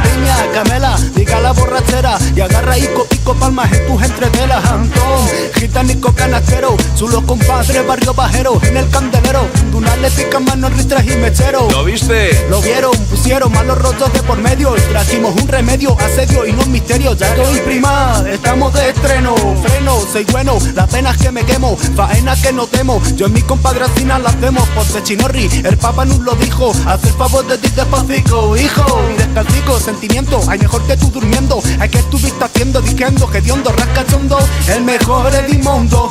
[0.03, 2.19] Piña, camela, diga la borrachera.
[2.35, 4.63] Y agarra y pico palmas en tus entrevelas.
[4.67, 9.49] Antón, gitanico canastero, chulo compadre, barrio bajero, en el candelero.
[9.73, 11.67] Tunales pican manos, ristras y mechero.
[11.71, 12.47] ¿Lo viste?
[12.51, 14.75] Lo vieron, pusieron malos rotos de por medio.
[14.91, 17.15] Trajimos un remedio, asedio y no un misterio.
[17.15, 17.86] Ya estoy prima,
[18.31, 19.35] estamos de estreno.
[19.63, 21.77] Freno, soy bueno, la pena es que me quemo.
[21.95, 24.69] Faena que no temo, yo en mi compadrecina la hacemos.
[24.71, 26.73] Por Chinorri, el papa nos lo dijo.
[26.87, 29.01] Haz el favor de ti despacito, hijo.
[29.13, 31.61] Y descalcico, sentimiento, hay mejor que tú durmiendo.
[31.79, 34.39] Hay que estuviste haciendo, diciendo que diondo rascachondo.
[34.69, 36.11] El mejor Edimondo.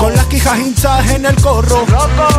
[0.00, 1.84] Con las quijas hinchas en el corro.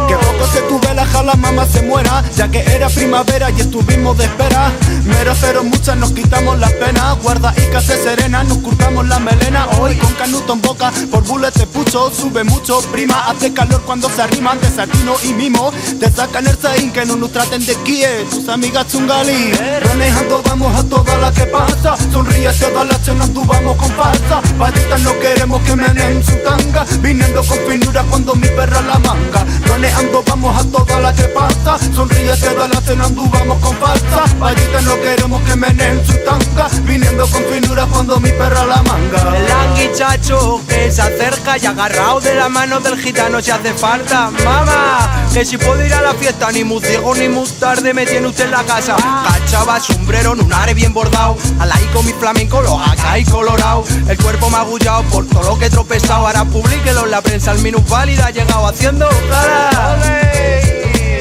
[0.07, 2.23] Que poco se tuve la jala, mamá se muera.
[2.35, 4.71] Ya que era primavera y estuvimos de espera.
[5.03, 7.17] Mero cero muchas nos quitamos las penas.
[7.21, 9.65] Guarda y case serena, nos curtamos la melena.
[9.79, 12.11] Hoy con canuto en boca, por bules de pucho.
[12.11, 14.59] Sube mucho, prima, hace calor cuando se arriman.
[14.59, 15.71] Desatino y mimo.
[15.99, 18.25] Te sacan el saín que no nos traten de kie.
[18.29, 19.53] Tus amigas chungali.
[19.53, 21.95] Renejando vamos a toda la que pasa.
[22.11, 24.41] Sonríe toda la cena, tú vamos con falsa.
[24.59, 26.85] Patitas no queremos que me den su tanga.
[26.99, 29.45] Viniendo con finura cuando mi perra la manga.
[29.65, 31.77] Roneando vamos a toda la que pasa.
[31.95, 36.67] sonríe que da la cena anduvamos con falsa Vallitas no queremos que menen su tanga
[36.83, 39.35] Viniendo con finura cuando mi perra la manga.
[39.35, 44.31] El anguichacho que se acerca y agarrado de la mano del gitano si hace falta.
[44.43, 48.05] Mamá, que si puedo ir a la fiesta ni muy ciego ni muy tarde me
[48.05, 48.95] tiene usted en la casa.
[48.95, 53.83] Cachaba, sombrero, un are bien bordado Al ahí con mi flamenco, los acá y colorado
[54.07, 57.59] El cuerpo magullado por todo lo que he tropezado Ahora publíquelo en la prensa, el
[57.59, 59.97] minusválida ha llegado haciendo cara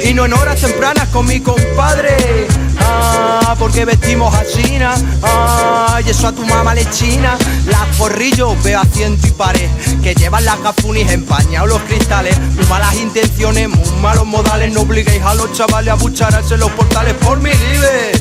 [0.09, 2.47] y no en horas tempranas con mi compadre.
[2.89, 4.79] Ah, porque vestimos así,
[5.23, 7.37] ah, y eso a tu mamá le china.
[7.67, 9.69] Las porrillos veo a ciento y pared,
[10.03, 12.39] que llevan las gafunis empañados los cristales.
[12.55, 16.71] Muy malas intenciones, muy malos modales, no obliguéis a los chavales a bucharse en los
[16.73, 18.13] portales por mi libre.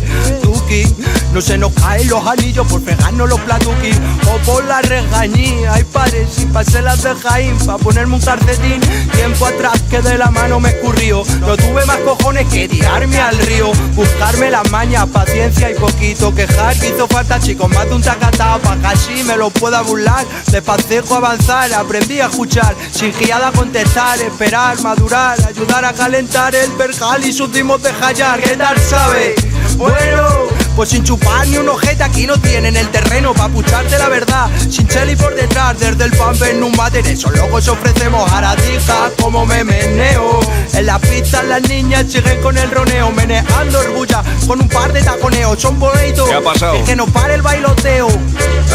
[1.32, 3.98] No se nos caen los anillos por pegarnos los platuquis
[4.28, 5.74] o por la regañía.
[5.74, 8.80] Hay pares sin las de Jaime pa' ponerme un tarcetín.
[9.12, 11.24] Tiempo atrás que de la mano me escurrió.
[11.42, 16.76] No tuve más cojones que tirarme al río, buscarme las mañas, paciencia y poquito quejar.
[16.80, 20.26] Que falta, chicos, más de un tacatá pa' casi me lo pueda burlar.
[20.52, 27.24] Despacejo avanzar, aprendí a escuchar, sin guiada contestar, esperar, madurar, ayudar a calentar el percal
[27.24, 28.40] y sus dimos de hallar.
[28.42, 29.36] ¿Qué tal sabe?
[29.78, 30.55] Bueno.
[30.76, 34.50] Pues sin chupar ni un ojete aquí no tienen el terreno pa' pucharte la verdad.
[34.70, 37.08] Sin cheli por detrás, desde el pan ven un bater.
[37.08, 40.40] Eso locos ofrecemos aradijas como me meneo.
[40.74, 45.02] En la pista las niñas siguen con el roneo, meneando orgulla con un par de
[45.02, 45.62] taconeos.
[45.62, 46.28] Son bonitos.
[46.28, 46.76] ¿Qué ha pasado?
[46.76, 48.10] Es que no pare el bailoteo.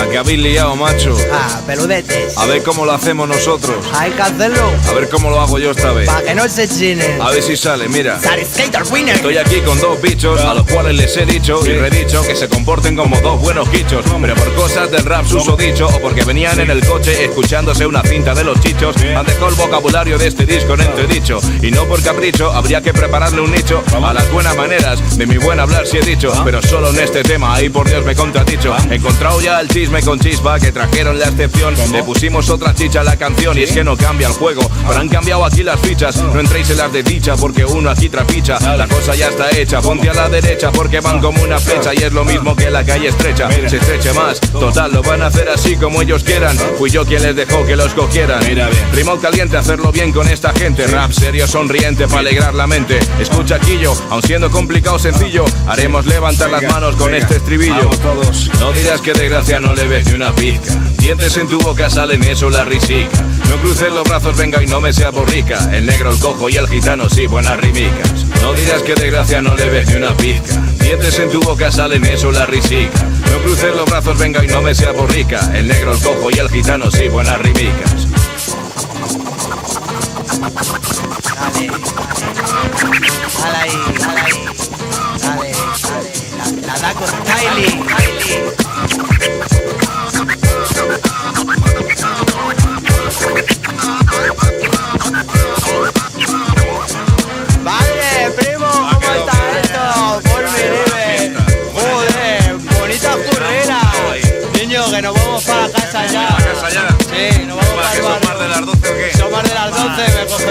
[0.01, 1.15] ¿A qué habéis liado, macho?
[1.31, 2.39] Ah, peludetes.
[2.39, 3.85] A ver cómo lo hacemos nosotros.
[3.93, 4.73] Hay que hacerlo.
[4.89, 6.09] A ver cómo lo hago yo esta vez.
[6.09, 7.21] Pa' que no se chinen.
[7.21, 8.19] A ver si sale, mira.
[8.19, 9.17] Skater winner.
[9.17, 12.48] Estoy aquí con dos bichos a los cuales les he dicho y redicho que se
[12.48, 14.05] comporten como dos buenos quichos.
[14.20, 18.03] Pero por cosas del rap uso dicho o porque venían en el coche escuchándose una
[18.03, 21.40] cinta de los chichos, han dejado el vocabulario de este disco en entredicho.
[21.62, 25.37] Y no por capricho, habría que prepararle un nicho a las buenas maneras de mi
[25.37, 26.33] buen hablar si he dicho.
[26.44, 28.74] Pero solo en este tema, ahí por Dios me contradicho.
[28.90, 31.74] He encontrado ya el chisme con chispa que trajeron la excepción.
[31.92, 34.62] Le pusimos otra chicha a la canción y es que no cambia el juego.
[34.87, 36.16] Pero han cambiado aquí las fichas.
[36.16, 38.59] No entréis en las de dicha porque uno aquí trapicha.
[38.76, 42.03] La cosa ya está hecha, ponte a la derecha porque van como una flecha y
[42.03, 43.49] es lo mismo que la calle estrecha.
[43.69, 46.57] Se estreche más, total, lo van a hacer así como ellos quieran.
[46.79, 48.43] Fui yo quien les dejó que los cogieran.
[48.93, 50.87] Rimón caliente, hacerlo bien con esta gente.
[50.87, 52.99] Rap serio, sonriente para alegrar la mente.
[53.19, 57.90] Escucha Quillo, aun siendo complicado sencillo, haremos levantar las manos con este estribillo.
[58.61, 60.75] No dirás que de gracia no le ves ni una pizca.
[60.99, 63.23] Dientes en tu boca salen eso la risica.
[63.49, 65.59] No cruces los brazos, venga y no me sea borrica.
[65.73, 68.27] El negro, el cojo y el gitano, sí, buenas rimicas.
[68.43, 70.61] No dirás que de gracia no le ves ni una pizca.
[70.81, 73.03] Dientes en tu boca salen eso la risica.
[73.31, 75.51] No cruces los brazos, venga y no me sea borrica.
[75.57, 78.07] El negro, el cojo y el gitano, sí, buenas rimicas.
[83.41, 84.45] Dale dale ahí.
[85.21, 85.53] Dale,
[85.83, 86.13] dale.
[86.37, 87.09] La, la da con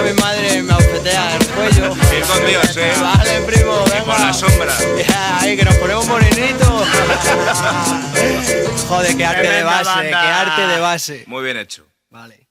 [0.00, 1.94] coge mi madre y me abofetea el cuello.
[2.16, 2.92] Ir con Dios, eh.
[3.00, 4.04] Vale, primo, venga.
[4.04, 4.72] Por la sombra.
[5.06, 6.68] Ya, ahí, que nos ponemos morenitos.
[8.88, 11.24] Joder, qué arte de base, qué arte de base.
[11.26, 11.86] Muy bien hecho.
[12.10, 12.46] Vale.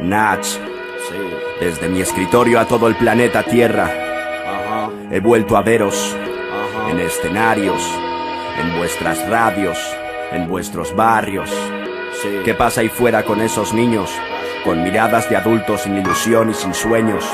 [0.00, 0.46] Nach,
[1.60, 3.90] desde mi escritorio a todo el planeta Tierra,
[5.10, 6.14] he vuelto a veros
[6.90, 7.82] en escenarios,
[8.58, 9.78] en vuestras radios,
[10.32, 11.50] en vuestros barrios.
[12.44, 14.10] ¿Qué pasa ahí fuera con esos niños?
[14.64, 17.24] Con miradas de adultos sin ilusión y sin sueños.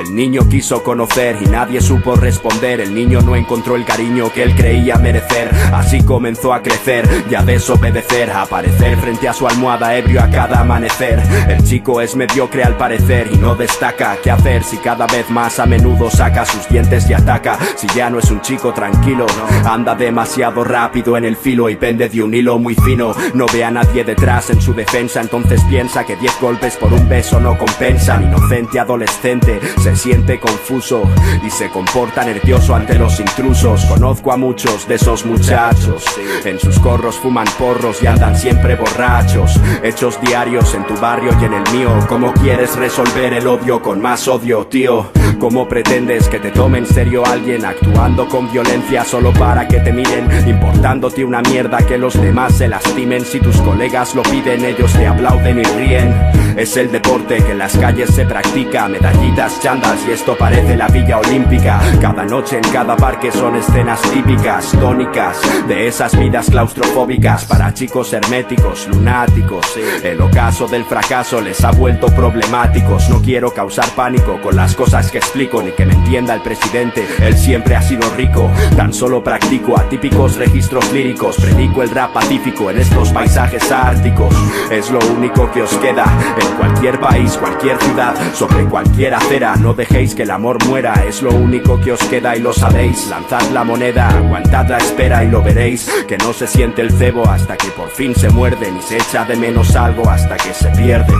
[0.00, 2.80] El niño quiso conocer y nadie supo responder.
[2.80, 5.50] El niño no encontró el cariño que él creía merecer.
[5.74, 8.30] Así comenzó a crecer y a desobedecer.
[8.30, 11.20] Aparecer frente a su almohada ebrio a cada amanecer.
[11.48, 14.16] El chico es mediocre al parecer y no destaca.
[14.22, 17.58] ¿Qué hacer si cada vez más a menudo saca sus dientes y ataca?
[17.76, 19.26] Si ya no es un chico tranquilo,
[19.66, 23.14] anda demasiado rápido en el filo y pende de un hilo muy fino.
[23.34, 27.06] No ve a nadie detrás en su defensa, entonces piensa que 10 golpes por un
[27.06, 28.24] beso no compensan.
[28.24, 29.60] Inocente adolescente,
[29.90, 31.02] se siente confuso
[31.44, 33.84] y se comporta nervioso ante los intrusos.
[33.86, 36.04] Conozco a muchos de esos muchachos.
[36.44, 39.58] En sus corros fuman porros y andan siempre borrachos.
[39.82, 41.90] Hechos diarios en tu barrio y en el mío.
[42.08, 45.10] ¿Cómo quieres resolver el odio con más odio, tío?
[45.40, 49.92] ¿Cómo pretendes que te tome en serio alguien actuando con violencia solo para que te
[49.92, 50.28] miren?
[50.46, 53.24] Importándote una mierda que los demás se lastimen.
[53.24, 56.14] Si tus colegas lo piden, ellos te aplauden y ríen.
[56.56, 58.86] Es el deporte que en las calles se practica.
[58.88, 59.58] Medallitas,
[60.06, 61.80] y esto parece la Villa Olímpica.
[62.00, 68.12] Cada noche en cada parque son escenas típicas, tónicas, de esas vidas claustrofóbicas para chicos
[68.12, 69.66] herméticos, lunáticos.
[70.02, 73.08] El ocaso del fracaso les ha vuelto problemáticos.
[73.10, 77.06] No quiero causar pánico con las cosas que explico ni que me entienda el presidente.
[77.20, 78.50] Él siempre ha sido rico.
[78.76, 81.36] Tan solo practico atípicos registros líricos.
[81.36, 84.34] Predico el rap pacífico en estos paisajes árticos.
[84.70, 86.04] Es lo único que os queda
[86.40, 89.56] en cualquier país, cualquier ciudad, sobre cualquier acera.
[89.74, 91.04] Dejéis que el amor muera.
[91.06, 93.08] Es lo único que os queda y lo sabéis.
[93.08, 95.90] Lanzad la moneda, aguantad la espera y lo veréis.
[96.06, 99.24] Que no se siente el cebo hasta que por fin se muerden y se echa
[99.24, 101.12] de menos algo hasta que se pierde.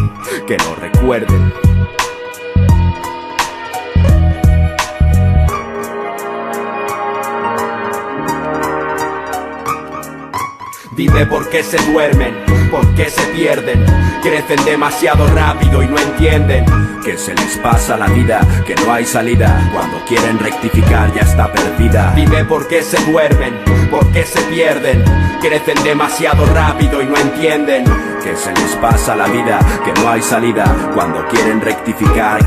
[0.46, 1.52] Que lo recuerden.
[11.00, 12.34] Dime por qué se duermen,
[12.70, 13.84] por qué se pierden,
[14.22, 16.64] crecen demasiado rápido y no entienden
[17.04, 21.52] que se les pasa la vida, que no hay salida, cuando quieren rectificar ya está
[21.52, 22.12] perdida.
[22.14, 23.54] Dime por qué se duermen,
[23.90, 25.02] por qué se pierden,
[25.40, 27.84] crecen demasiado rápido y no entienden
[28.22, 30.64] que se les pasa la vida, que no hay salida,
[30.94, 32.40] cuando quieren rectificar.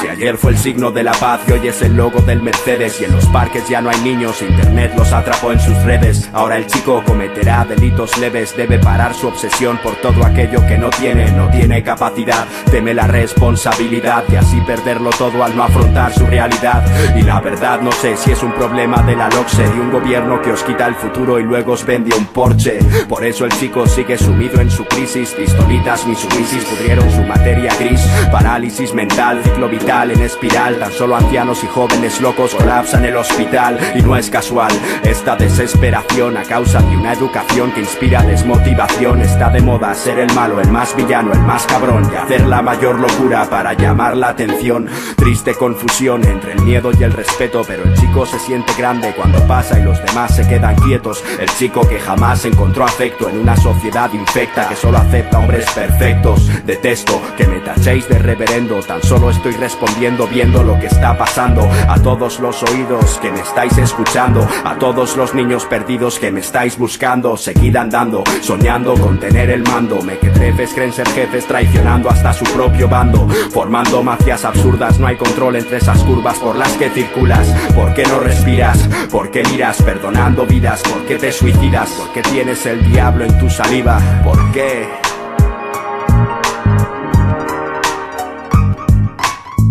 [0.00, 3.00] Si ayer fue el signo de la paz y hoy es el logo del Mercedes
[3.00, 6.28] y en los parques ya no hay niños, internet los atrapó en sus redes.
[6.34, 10.90] Ahora el chico cometerá delitos leves, debe parar su obsesión por todo aquello que no
[10.90, 16.26] tiene, no tiene capacidad, teme la responsabilidad y así perderlo todo al no afrontar su
[16.26, 16.84] realidad.
[17.16, 20.42] Y la verdad no sé si es un problema de la LOXE y un gobierno
[20.42, 22.78] que os quita el futuro y luego os vende un Porsche.
[23.08, 27.74] Por eso el chico sigue sumido en su crisis, pistolitas ni sumisis pudrieron su materia
[27.78, 28.00] gris,
[28.30, 33.78] parálisis mental, ciclo vital en espiral, tan solo ancianos y jóvenes locos colapsan el hospital
[33.94, 34.70] y no es casual
[35.04, 40.32] esta desesperación a causa de una educación que inspira desmotivación, está de moda ser el
[40.34, 44.28] malo, el más villano, el más cabrón y hacer la mayor locura para llamar la
[44.28, 49.14] atención, triste confusión entre el miedo y el respeto, pero el chico se siente grande
[49.16, 53.38] cuando pasa y los demás se quedan quietos, el chico que jamás encontró afecto en
[53.38, 59.02] una sociedad infecta que solo acepta hombres perfectos, detesto que me tachéis de reverendo, tan
[59.02, 63.76] solo estoy respondiendo viendo lo que está pasando a todos los oídos que me estáis
[63.78, 69.50] escuchando, a todos los niños perdidos que me estáis buscando, seguid andando, soñando con tener
[69.50, 74.44] el mando, me que trefes creen ser jefes traicionando hasta su propio bando, formando mafias
[74.44, 78.88] absurdas, no hay control entre esas curvas por las que circulas, ¿por qué no respiras?
[79.10, 80.82] ¿Por qué miras perdonando vidas?
[80.82, 81.90] ¿Por qué te suicidas?
[81.90, 83.98] ¿Por qué tienes el diablo en tu saliva?
[84.24, 84.87] ¿Por qué?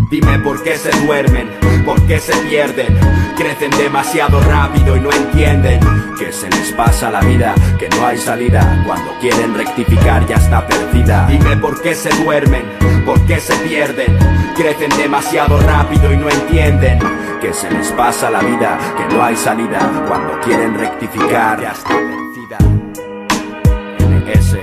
[0.09, 1.49] Dime por qué se duermen,
[1.83, 2.97] por qué se pierden,
[3.35, 5.81] crecen demasiado rápido y no entienden
[6.17, 10.65] que se les pasa la vida, que no hay salida, cuando quieren rectificar ya está
[10.65, 11.27] perdida.
[11.27, 12.63] Dime por qué se duermen,
[13.05, 14.17] por qué se pierden,
[14.55, 16.99] crecen demasiado rápido y no entienden
[17.41, 21.89] que se les pasa la vida, que no hay salida, cuando quieren rectificar ya está
[21.89, 22.57] perdida.
[23.99, 24.57] NS,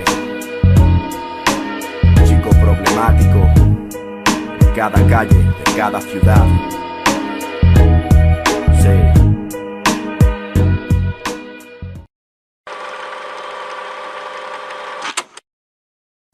[2.27, 3.64] chico problemático
[4.75, 6.45] cada calle, de cada ciudad.
[8.83, 8.91] Sí.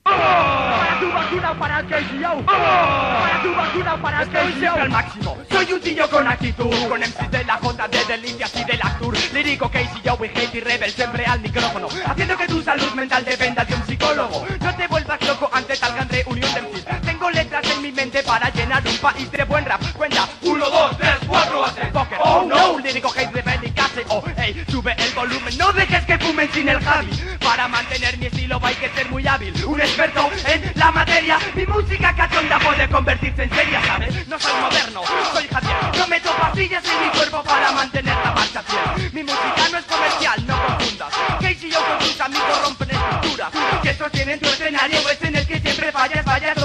[0.02, 5.36] Para tu vacuna para tu vacuna para Estoy siempre al máximo.
[5.50, 9.14] Soy un tío con actitud Con MCs de la Honda, de Delicias y del Actur
[9.34, 11.88] Lírico KCO y hate y rebel siempre al micrófono.
[12.06, 14.46] Haciendo que tu salud mental dependa de un psicólogo.
[14.60, 18.50] No te vuelvas loco ante tal gran reunión de MCs Letras en mi mente para
[18.50, 19.80] llenar un país de buen rap.
[19.92, 22.18] Cuenta 1, 2, 3, 4, hace poker.
[22.22, 26.50] Oh no, lírico hate rebel y KCO Ey, sube el volumen, no dejes que fumen
[26.52, 27.10] sin el Javi.
[27.40, 29.54] Para mantener mi estilo hay que ser muy hábil.
[29.64, 34.26] Un experto en la materia Mi música cachonda puede convertirse en seria, ¿sabes?
[34.28, 35.02] No soy moderno,
[35.32, 35.76] soy Javier.
[35.98, 39.12] No meto pastillas en mi cuerpo para mantener la marcha fiel.
[39.12, 41.14] Mi música no es comercial, no confundas.
[41.40, 43.50] Casey y yo con tus amigos rompen estructuras.
[43.82, 46.59] Que sostienen tu escenario es en el que siempre fallas vayas,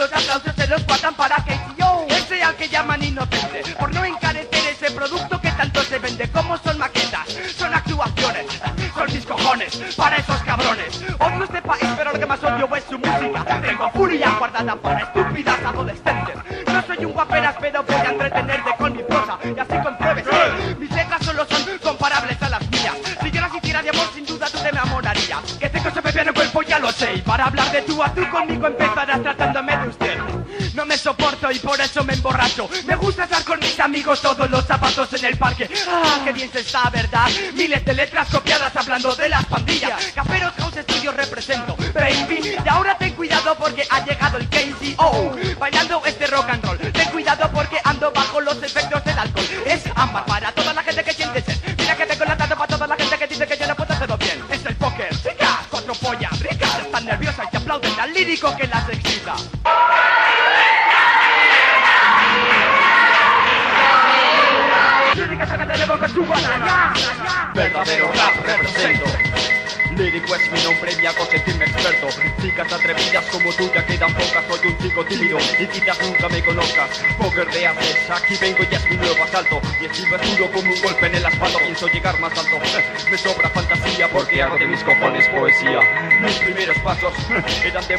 [0.00, 3.62] los aplausos se los guardan para que yo ese al que llaman inocente.
[3.78, 8.46] Por no encarecer ese producto que tanto se vende como son maquetas son actuaciones
[8.94, 11.04] son mis cojones para esos cabrones.
[11.18, 13.60] Odio este país pero lo que más odio es su música.
[13.60, 16.36] Tengo furia guardada para estúpidas adolescentes.
[16.66, 20.74] No soy un guaperas pero voy a entretenerte con mi prosa y así compruebes que
[20.76, 22.94] mis letras solo son comparables a las mías.
[23.22, 25.58] Si yo las hiciera de amor sin duda tú te me amorarías
[26.18, 27.14] en el cuerpo ya lo sé.
[27.14, 30.18] Y para hablar de tú a tú conmigo empezarás tratándome de usted.
[30.74, 32.68] No me soporto y por eso me emborracho.
[32.86, 35.68] Me gusta estar con mis amigos todos los zapatos en el parque.
[35.88, 37.28] Ah, qué bien se está, ¿verdad?
[37.54, 40.12] Miles de letras copiadas hablando de las pandillas.
[40.14, 46.02] Caperos House Studios represento, baby Y ahora ten cuidado porque ha llegado el KCO Bailando
[46.04, 46.69] este rock and roll
[58.30, 59.34] que las excita.
[67.54, 69.04] Verdadero rap represento.
[69.96, 72.06] Lírico es mi nombre y hago sentirme experto.
[72.40, 75.38] Chicas atrevidas como tú ya quedan pocas Soy un chico tímido.
[75.58, 77.02] Y quizás nunca me conozcas.
[77.18, 79.60] Poker de haces, aquí vengo y es mi nuevo asalto.
[79.80, 81.58] Y estilo es duro como un golpe en el asfalto.
[81.58, 82.60] Pienso llegar más alto.
[83.10, 85.80] Me sobra fantasía porque hago de mis cojones poesía
[86.20, 87.12] Mis primeros pasos
[87.64, 87.98] eran de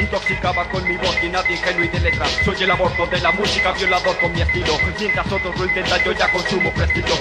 [0.00, 3.32] Intoxicaba con mi voz y nadie ingenuo y de letras Soy el aborto de la
[3.32, 4.78] música violador con mi estilo.
[4.98, 7.14] Mientras otros lo intentan yo ya consumo prestigio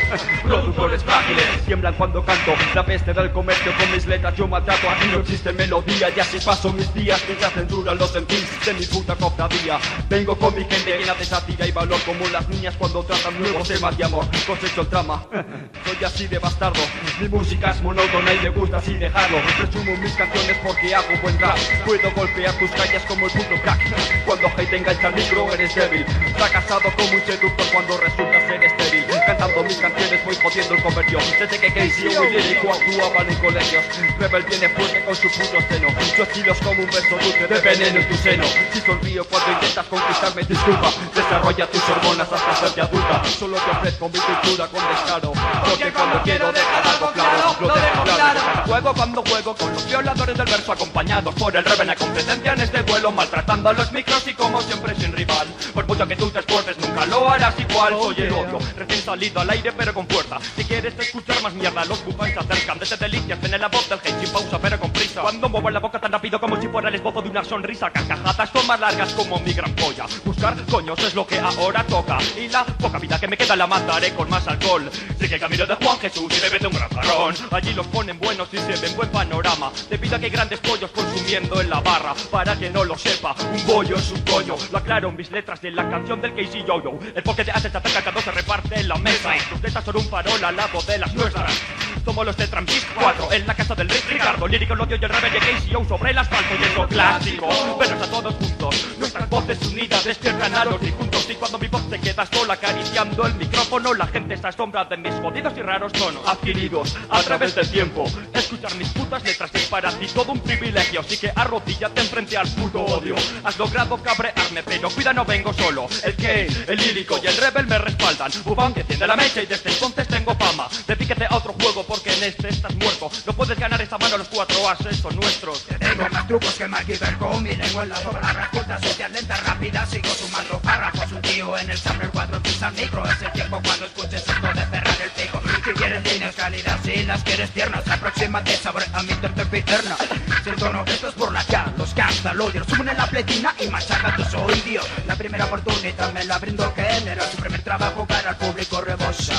[0.44, 2.54] Productores frágiles tiemblan cuando canto.
[2.76, 4.90] La peste del comercio con mis letras yo maltrato.
[4.90, 7.22] Aquí no existe melodía y así paso mis días.
[7.28, 9.80] Mientras censuran los MCs de mi puta cofradía.
[10.10, 13.68] Vengo con mi gente llena de sátira y valor Como las niñas cuando tratan nuevos
[13.68, 14.26] temas de amor.
[14.46, 16.82] Cosecho el trama, soy así de bastardo.
[17.20, 19.40] Mi música es monótona y me gusta así dejarlo.
[19.60, 21.58] Resumo mis canciones porque hago buen rap.
[21.86, 23.80] Puedo golpear tus calles como el puto crack.
[24.26, 26.06] Cuando hate engancha el micro eres débil.
[26.36, 29.06] Fracasado como un seductor cuando resulta ser estéril
[29.44, 31.20] Cantando mis canciones voy jodiendo el comercio.
[31.38, 33.84] Desde que Casey y lírico actuaban en colegios
[34.18, 35.88] Rebel viene fuerte con su puto seno.
[36.16, 38.44] Su estilo es como un beso dulce de veneno en tu seno.
[38.72, 40.94] Si sonrío cuando intentas conquistarme disculpa.
[41.14, 43.22] Desarrolla tus hormonas hasta hacerte adulta.
[43.38, 45.34] Solo te ofrezco mi cultura con descaro.
[45.68, 48.40] Porque cuando quiero dejar algo claro Lo dejo claro.
[48.66, 52.62] Juego cuando juego con los violadores del verso Acompañados por el rebel La competencia en
[52.62, 55.48] este vuelo Maltratando a los micros y como siempre sin rival.
[55.74, 57.94] Por mucho que tú te esfuerces nunca lo harás igual.
[57.94, 59.02] Soy el odio, recién
[59.40, 60.38] al aire pero con fuerza.
[60.56, 62.80] Si quieres escuchar más mierda Los buffans se acercan.
[62.80, 65.22] Desde delicias Ven en la voz del hate sin pausa pero con prisa.
[65.22, 68.50] Cuando muevo la boca tan rápido como si fuera el esbozo de una sonrisa Carcajadas
[68.50, 70.06] son más largas como mi gran polla.
[70.24, 72.18] Buscar coños es lo que ahora toca.
[72.38, 74.90] Y la poca vida que me queda la mataré con más alcohol.
[75.20, 78.50] Sigue el camino de Juan Jesús y bebete un gran jarrón Allí los ponen buenos
[78.54, 79.72] y se ven buen panorama.
[79.90, 82.14] Debido a que hay grandes pollos consumiendo en la barra.
[82.32, 84.56] Para que no lo sepa, un bollo es un coño.
[84.72, 87.70] Lo aclaro en mis letras de la canción del Casey Yo-Yo El poke de hace
[87.70, 90.82] se acerca cuando se reparte en la mesa Tus letras son un farol al lado
[90.82, 94.46] de las nuestras Somos los de Trampis 4 en la casa del Rick Ricardo.
[94.46, 96.88] Lírico, el odio y el rebel de Casey O sobre el asfalto y es lo
[96.88, 97.48] clásico.
[97.80, 101.30] Pero a todos juntos, nuestras voces unidas despiertan a los difuntos.
[101.30, 104.98] Y cuando mi voz se queda sola acariciando el micrófono La gente se asombra de
[104.98, 106.28] mis jodidos y raros tonos.
[106.28, 111.00] Adquiridos a través del tiempo Escuchar mis putas letras es para ti todo un privilegio.
[111.00, 113.16] Así que arrodíllate enfrente al puto odio.
[113.46, 115.88] Has logrado cabrearme pero cuida no vengo solo.
[116.04, 118.32] El que, el lírico y el rebel me respaldan.
[118.44, 120.68] Ufam que enciende la mecha y desde entonces tengo fama.
[120.86, 123.12] Dedíquete a otro juego porque en este estás muerto.
[123.28, 125.64] No puedes ganar esta mano los cuatro ases son nuestros.
[125.78, 129.86] Tengo más trucos que Marky con mi lengua en las palabras cortas, social, lenta, rápida
[129.86, 133.06] Sigo sumando párrafos, un tío en el Summer 4 pisa el micro.
[133.06, 135.42] Es el tiempo cuando escuches esto de cerrar el pico.
[135.64, 139.96] Si quieres líneas cálidas, si las quieres tiernas Aproxímate sobre a mi terpiterna
[140.44, 143.68] Siento no esto es por la cara, los el odio Suben en la pletina y
[143.68, 144.86] machacan tus oídos.
[145.06, 146.84] La primera oportunidad me la brindo que
[147.32, 149.36] su primer trabajo para el público rebosa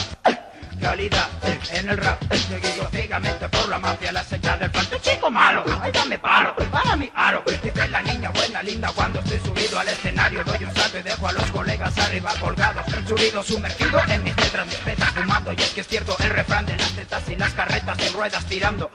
[0.84, 5.90] en el rap Seguido ciegamente por la mafia La señal del falto chico malo Ay
[5.90, 7.42] dame palo, para mi aro.
[7.46, 11.26] Dice la niña buena, linda Cuando estoy subido al escenario Doy un salto y dejo
[11.26, 15.52] a los colegas arriba colgados Subido, sumergido en mis letras Mis petas fumando.
[15.52, 18.44] Y es que es cierto el refrán de las tetas Y las carretas en ruedas
[18.44, 18.90] tirando.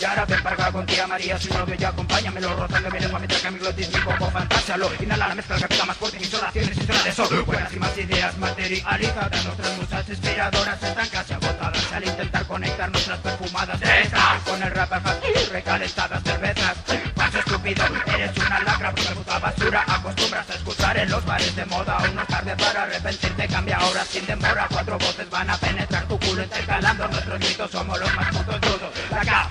[0.00, 3.40] Y ahora para acá con tía María Su novio ya acompáñamelo Rozando mi lengua mientras
[3.40, 7.04] que mi glotis mi coco Fantásalo Inhala la mezcla capita más fuerte Mis oraciones y
[7.04, 7.42] de sol.
[7.46, 13.18] Buenas y más ideas materializadas Nuestras musas inspiradoras están casi agotadas Al intentar conectar nuestras
[13.20, 16.76] perfumadas Estás con el rapper fácil recalentadas cervezas.
[17.14, 19.84] Paso estúpido, eres una lacra Porque puta basura.
[19.86, 21.98] Acostumbras a escuchar en los bares de moda.
[21.98, 24.66] Aún no es tarde para arrepentirte Cambia ahora sin demora.
[24.70, 28.90] Cuatro voces van a penetrar tu culo intercalando Nuestros mitos somos los más putos dudos
[29.10, 29.50] La K,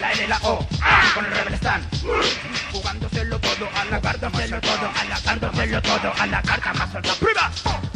[0.00, 0.66] la L, la O.
[1.14, 1.86] Con el rebel están
[2.72, 6.72] Jugándoselo todo a la carta Dándoselo todo a la carta Dándoselo todo a la carta
[6.74, 7.89] Más alta ¡Prima!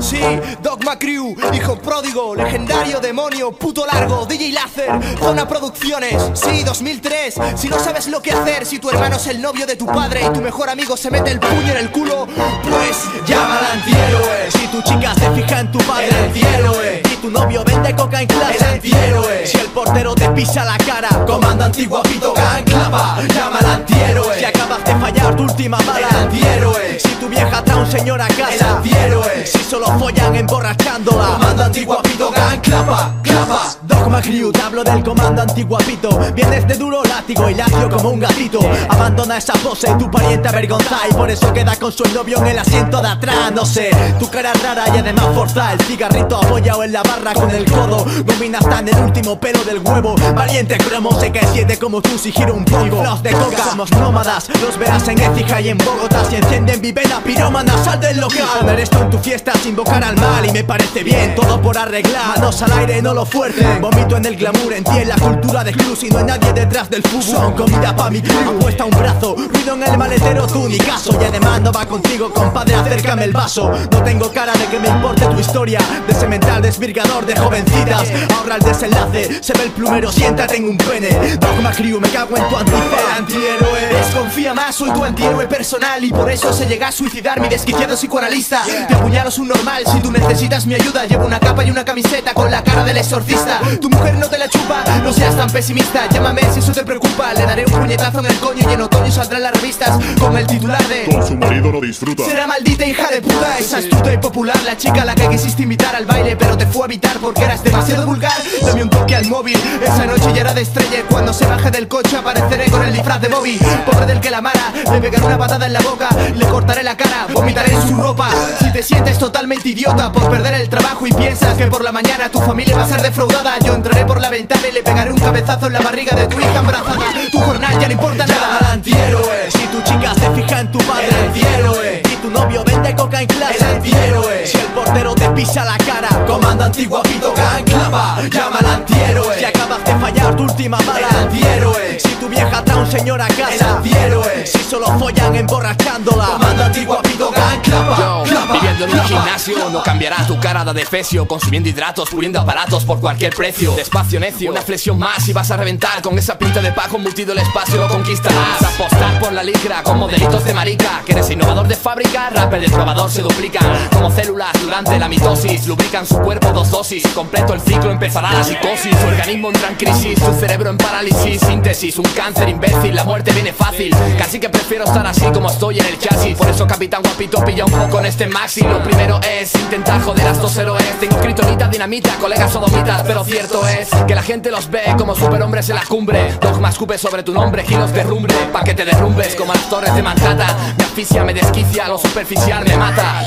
[0.00, 0.20] Sí,
[0.62, 7.34] Dogma Crew, hijo pródigo, legendario, demonio, puto largo, DJ Láser, Zona Producciones, sí, 2003.
[7.56, 10.22] Si no sabes lo que hacer, si tu hermano es el novio de tu padre
[10.24, 12.26] y tu mejor amigo se mete el puño en el culo,
[12.62, 14.50] pues llama al antihéroe.
[14.50, 17.09] Si tu chica se fija en tu padre, El antihéroe.
[17.20, 19.46] Tu novio vende coca en clase, El antihéroe.
[19.46, 24.38] Si el portero te pisa la cara, Comando antiguapito gang clava, llama al antihéroe.
[24.38, 26.98] Si acabas de fallar tu última bala, El antihéroe.
[26.98, 29.46] Si tu vieja trae un señor a casa, El antihéroe.
[29.46, 33.60] Si solo follan emborrachándola, Comando antiguapito gang clava, clava.
[33.82, 38.20] Dogma Crew, te hablo del comando antiguapito Vienes de duro látigo y lacio como un
[38.20, 38.60] gatito.
[38.88, 42.58] Abandona esa pose, tu pariente avergonza Y por eso queda con su novio en el
[42.58, 45.72] asiento de atrás No sé, tu cara rara y además forza.
[45.74, 48.04] El cigarrito apoyado en la barra con el codo.
[48.24, 50.14] Gomina hasta en el último pelo del huevo.
[50.34, 53.90] Valiente cromo, sé que siete como tú si giro un poco Los de coca, somos
[53.92, 56.24] nómadas Los verás en Écija y en Bogotá.
[56.28, 58.46] Si encienden vivena pirómana, sal del local.
[58.60, 61.76] Poner esto en tu fiesta sin invocar al mal Y me parece bien, todo por
[61.76, 63.66] arreglar Manos al aire, no lo fuerte.
[63.80, 66.88] Vomito en el glamour, en ti la cultura de club Si no hay nadie detrás
[66.90, 67.22] del fútbol.
[67.22, 71.16] Son comida pa' mi crew Apuesta un brazo, ruido en el maletero, tú ni caso.
[71.20, 73.70] Y además no va contigo, compadre, acércame el vaso.
[73.90, 75.80] No tengo cara de que me importe tu historia.
[76.06, 76.62] De cemental
[77.00, 78.10] de jovencitas.
[78.36, 81.08] Ahorra el desenlace, se ve el plumero, siéntate en un pene.
[81.38, 86.04] Dogma Crew, me cago en tu antife Antihéroe, desconfía más, soy tu antihéroe personal.
[86.04, 88.62] Y por eso se llega a suicidar mi desquiciado psicoanalista.
[88.88, 92.34] Te apuñalo un normal, si tú necesitas mi ayuda Llevo una capa y una camiseta
[92.34, 93.60] con la cara del exorcista.
[93.80, 96.08] Tu mujer no te la chupa, no seas tan pesimista.
[96.08, 99.10] Llámame si eso te preocupa, le daré un puñetazo en el coño Y en otoño
[99.10, 102.24] saldrán las revistas con el titular de Con su marido no disfruta.
[102.24, 105.62] Será maldita hija de puta, esa astuta y popular La chica a la que quisiste
[105.62, 108.32] invitar al baile Pero te fue a evitar porque eras demasiado vulgar.
[108.62, 111.04] Dame un toque al móvil, esa noche ya era de estrella.
[111.08, 113.58] Cuando se baje del coche apareceré con el disfraz de Bobby.
[113.86, 116.96] Pobre del que la amara, le pegaré una patada en la boca Le cortaré la
[116.96, 118.28] cara, vomitaré en su ropa.
[118.58, 122.28] Si te sientes totalmente idiota por perder el trabajo Y piensas que por la mañana
[122.28, 125.18] tu familia va a ser defraudada Yo entraré por la ventana y le pegaré un
[125.18, 127.06] cabezazo en la barriga de tu hija embarazada.
[127.30, 128.72] Tu jornal ya no importa nada.
[128.72, 129.50] Antihéroe.
[129.50, 132.09] Si tu chica se fija en tu padre El antihéroe.
[132.22, 134.46] Tu novio vende coca en clase El antihéroe.
[134.46, 140.00] Si el portero te pisa la cara Comando antiguapito clava, llama al antihéroe acabas de
[140.00, 141.08] fallar tu última bala.
[141.08, 142.00] El antihéroe.
[142.00, 143.76] Si tu vieja trae un señor a El casa.
[143.76, 144.46] antihéroe.
[144.46, 146.24] Si solo follan emborrachándola.
[146.26, 150.72] Comando antiguapito gang clava, Yo, clava, viviendo en un gimnasio No cambiará tu cara de
[150.72, 153.72] defecio Consumiendo hidratos, puliendo aparatos por cualquier precio.
[153.72, 157.32] Despacio necio, una flexión más y vas a reventar Con esa pinta de pajo multido
[157.32, 157.76] el espacio.
[157.80, 158.62] Lo conquistarás.
[158.62, 161.02] Apostar por la licra con modelitos de marica.
[161.04, 165.66] Que eres innovador de fábrica, rapper del probador se duplican Como células durante la mitosis
[165.66, 167.06] Lubrican su cuerpo dos dosis.
[167.08, 168.96] Completo el ciclo empezará la psicosis.
[168.98, 173.32] Su organismo entra en crisis, su cerebro en parálisis Síntesis, un cáncer imbécil, la muerte
[173.32, 173.94] viene fácil.
[174.16, 176.36] Casi que prefiero estar así como estoy en el chasis.
[176.36, 178.62] Por eso capitán guapito pilla un poco en este maxi.
[178.62, 183.66] Lo primero es intentar joder a estos héroes Tengo kriptonita, dinamita, colegas sodomitas Pero cierto
[183.66, 186.34] es que la gente los ve como superhombres en la cumbre.
[186.40, 190.02] Dogma escupe sobre tu nombre, giros derrumbre Pa' que te derrumbes como las torres de
[190.02, 190.76] Manhattan.
[190.78, 193.26] Me asfixia, me desquicia, lo superficial me mata.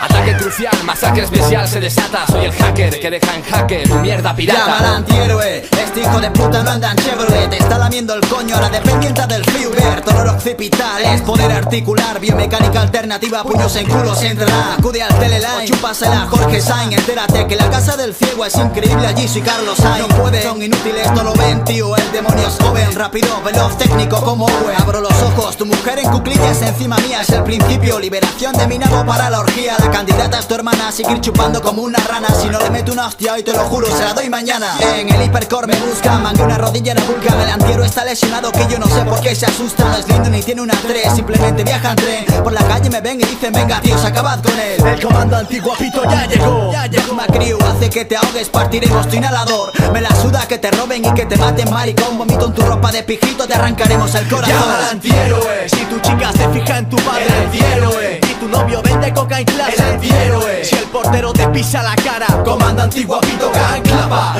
[0.00, 2.26] Ataque crucial, masacre especial se desata.
[2.26, 4.96] Soy el hacker que deja en jaque tu mierda pirata.
[4.96, 8.68] Antihéroe, este hijo de puta no anda en Chevrolet está lamiendo el coño a la
[8.68, 15.02] dependiente del Fiuber Dolor occipital es poder articular Biomecánica alternativa, puños en culos entrará Acude
[15.02, 19.42] al teleline, chúpasela Jorge Sainz Entérate que la casa del ciego es increíble Allí soy
[19.42, 20.08] Carlos Sainz.
[20.08, 24.20] No puede, son inútiles, no lo ven tío El demonio es joven, rápido, veloz, técnico
[24.22, 28.52] como Owen Abro los ojos, tu mujer en cuclillas encima mía Es el principio, liberación
[28.54, 31.98] de mi nabo para la orgía La candidata es tu hermana, seguir chupando como una
[31.98, 34.66] rana Si no le meto una hostia y te lo juro, se la doy mañana.
[34.96, 35.22] En el
[35.66, 39.20] me busca, mangué una rodilla en El antiero está lesionado que yo no sé por
[39.20, 39.84] qué se asusta.
[39.84, 42.42] No es lindo ni tiene una 3, simplemente viaja en tren.
[42.44, 46.04] Por la calle me ven y dicen venga tíos, acabad con él El comando antiguapito
[46.04, 46.72] ya llegó.
[46.72, 47.08] Ya llegó.
[47.26, 49.72] Crew hace que te ahogues, partiremos tu inhalador.
[49.92, 52.16] Me la suda que te roben y que te maten maricón.
[52.16, 54.54] Vomito en tu ropa de pijito, te arrancaremos el corazón.
[54.54, 58.20] Llama al antihéroe Si tu chica se fija en tu padre El antihéroe.
[58.22, 60.64] Si tu novio vende coca en clase El antihéroe.
[60.64, 64.36] Si el portero te pisa la cara Comando antiguapito gang clava,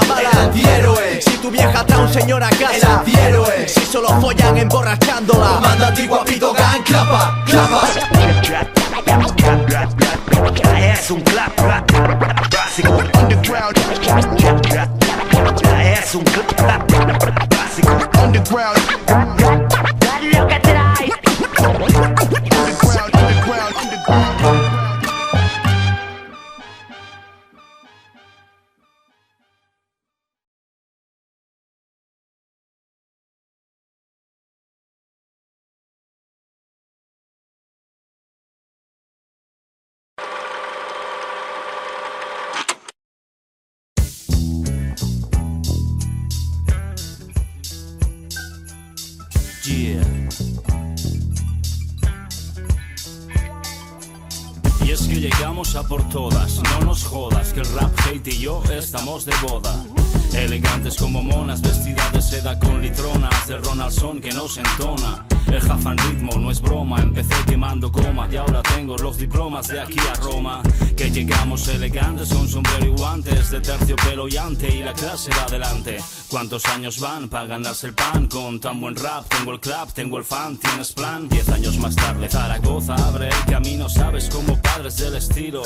[0.00, 1.20] El antihéroe.
[1.20, 3.68] Si tu vieja trae un señor a casa El antihéroe.
[3.68, 8.04] Si solo follan emborrachándola Comando antiguapito gang clava, clava Es
[58.94, 59.74] estamos de boda.
[60.34, 65.24] Elegantes como monas, vestidas de seda con litronas del Ronaldson que nos entona.
[65.46, 69.80] El jafan ritmo no es broma, empecé quemando coma y ahora tengo los diplomas de
[69.80, 70.60] aquí a Roma.
[70.94, 75.44] Que llegamos elegantes con sombrero y guantes de terciopelo y ante y la clase va
[75.44, 75.98] adelante.
[76.28, 78.26] ¿Cuántos años van para ganarse el pan?
[78.26, 81.30] Con tan buen rap, tengo el club, tengo el fan, tienes plan.
[81.30, 85.62] Diez años más tarde, Zaragoza abre el camino, sabes como padres del estilo.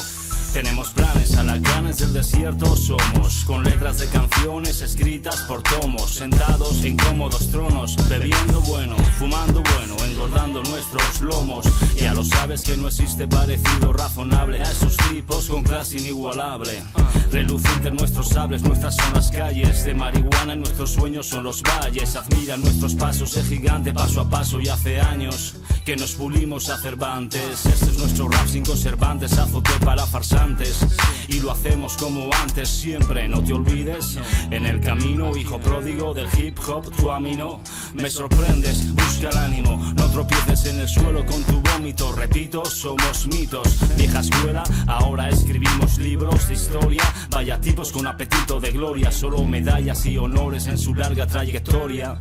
[0.56, 6.96] Tenemos planes, alacranes del desierto somos, con letras de canciones escritas por tomos, sentados en
[6.96, 11.66] cómodos tronos, bebiendo bueno, fumando bueno, engordando nuestros lomos.
[11.96, 16.82] Ya lo sabes que no existe parecido razonable a esos tipos con clase inigualable.
[17.30, 22.16] Relucientes nuestros sables, nuestras son las calles, de marihuana en nuestros sueños son los valles.
[22.16, 26.78] Admira nuestros pasos, es gigante paso a paso y hace años que nos pulimos a
[26.78, 27.66] Cervantes.
[27.66, 30.45] Este es nuestro rap sin conservantes, azote para farsantes.
[31.28, 34.16] Y lo hacemos como antes, siempre, no te olvides.
[34.50, 37.60] En el camino, hijo pródigo del hip hop, tu amino.
[37.94, 39.76] Me sorprendes, busca el ánimo.
[39.96, 42.12] No tropieces en el suelo con tu vómito.
[42.12, 43.96] Repito, somos mitos.
[43.96, 47.02] Vieja escuela, ahora escribimos libros de historia.
[47.30, 49.10] Vaya tipos con apetito de gloria.
[49.10, 52.20] Solo medallas y honores en su larga trayectoria.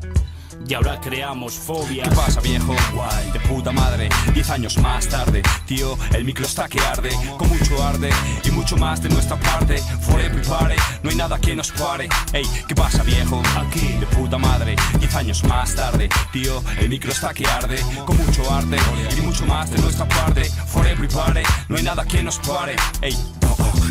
[0.67, 2.03] Y ahora creamos fobia.
[2.03, 2.75] ¿Qué pasa, viejo?
[2.93, 4.09] Guay, de puta madre.
[4.33, 7.11] Diez años más tarde, tío, el micro está que arde.
[7.37, 8.09] Con mucho arde
[8.43, 9.77] y mucho más de nuestra parte.
[10.01, 12.09] Forever party, no hay nada que nos pare.
[12.33, 13.41] Ey, ¿qué pasa, viejo?
[13.57, 14.75] Aquí, de puta madre.
[14.99, 17.79] Diez años más tarde, tío, el micro está que arde.
[18.05, 18.77] Con mucho arde
[19.17, 20.49] y mucho más de nuestra parte.
[21.15, 22.75] Party, no hay nada que nos pare.
[23.01, 23.15] Ey,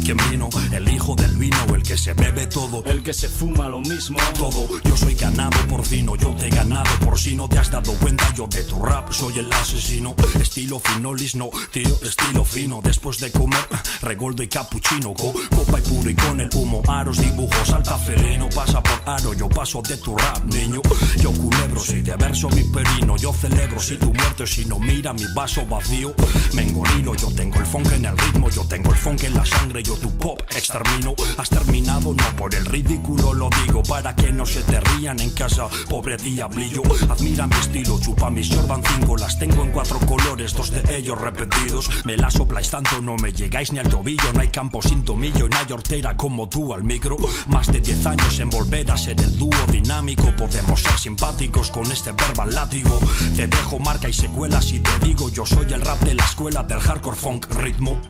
[0.03, 0.49] ¿Quién vino?
[0.73, 2.83] El hijo del vino, el que se bebe todo.
[2.87, 4.19] El que se fuma lo mismo.
[4.37, 4.69] Todo.
[4.85, 8.33] Yo soy ganado porcino, yo te he ganado por si no te has dado cuenta.
[8.35, 10.15] Yo de tu rap soy el asesino.
[10.41, 12.81] Estilo fino, lisno, tío, estilo fino.
[12.83, 13.67] Después de comer,
[14.03, 15.15] regoldo y capuchino.
[15.15, 16.83] Co- copa y puro y con el humo.
[16.89, 18.49] Aros, dibujos, alta felino.
[18.51, 20.81] Pasa por aro, yo paso de tu rap, niño.
[21.21, 23.17] Yo culebro, si de verso mi perino.
[23.17, 26.15] Yo celebro si tu muerte, si no mira mi vaso vacío.
[26.53, 28.51] Me engorilo, yo tengo el funk en el ritmo.
[28.51, 31.15] Yo tengo el funk en la sangre, yo tu pop extermino.
[31.37, 35.31] Has terminado, no por el ridículo lo digo, para que no se te rían en
[35.31, 35.69] casa.
[35.89, 40.71] Pobre diablillo, admira mi estilo, chupa mis Jordan 5, las tengo en cuatro colores, dos
[40.71, 41.89] de ellos repetidos.
[42.05, 44.33] Me la sopláis tanto, no me llegáis ni al tobillo.
[44.33, 47.17] No hay campo sin tomillo, no hay hortera como tú al micro.
[47.47, 50.35] Más de 10 años en volver a el dúo dinámico.
[50.37, 52.99] Podemos ser simpáticos con este verbal látigo.
[53.37, 56.63] Te dejo marca y secuelas y te digo, yo soy el rap de la escuela
[56.63, 58.01] del hardcore funk ritmo.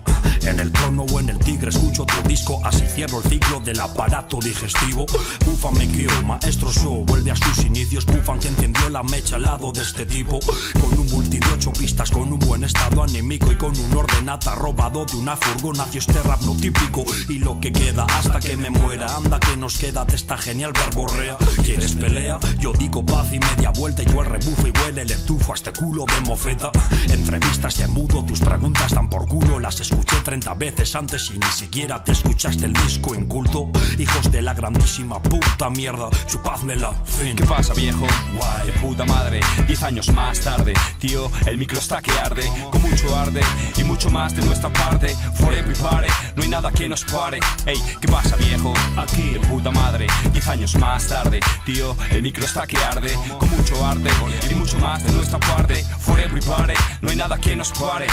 [0.43, 3.81] En el trono o en el tigre escucho tu disco, así cierro el ciclo del
[3.81, 5.07] aparato digestivo.
[5.45, 8.07] Bufan me crió, maestro show, vuelve a sus inicios.
[8.07, 10.41] Bufan que encendió la mecha al lado de este tipo.
[10.81, 14.55] Con un multi de ocho pistas, con un buen estado anímico y con un ordenata
[14.55, 15.85] robado de una furgona.
[15.85, 19.17] Nació este rap no típico y lo que queda hasta que me muera.
[19.17, 21.37] Anda que nos queda de esta genial verborrea.
[21.65, 22.39] ¿Quieres pelea?
[22.59, 25.57] Yo digo paz y media vuelta y yo el rebufo y huele el estufo a
[25.57, 26.71] este culo de mofeta.
[27.09, 29.59] Entrevistas de mudo, tus preguntas dan por culo.
[29.59, 33.71] Las escuché 30 veces antes y ni siquiera te escuchaste el disco inculto.
[33.99, 37.37] Hijos de la grandísima puta mierda, chupázmela, fin.
[37.37, 38.07] ¿Qué pasa, viejo?
[38.37, 39.41] Guay, puta madre.
[39.67, 42.51] Diez años más tarde, tío, el micro está que arde.
[42.71, 43.41] Con mucho arde
[43.77, 45.17] y mucho más de nuestra parte.
[45.35, 47.39] Forever party, no hay nada que nos pare.
[47.67, 48.75] Ey, ¿qué pasa, viejo?
[48.97, 50.09] Aquí, puta madre.
[50.33, 53.17] Diez años más tarde, tío, el micro está que arde.
[53.39, 54.11] Con mucho arde
[54.51, 55.85] y mucho más de nuestra parte.
[56.01, 58.07] Forever party, no hay nada que nos pare.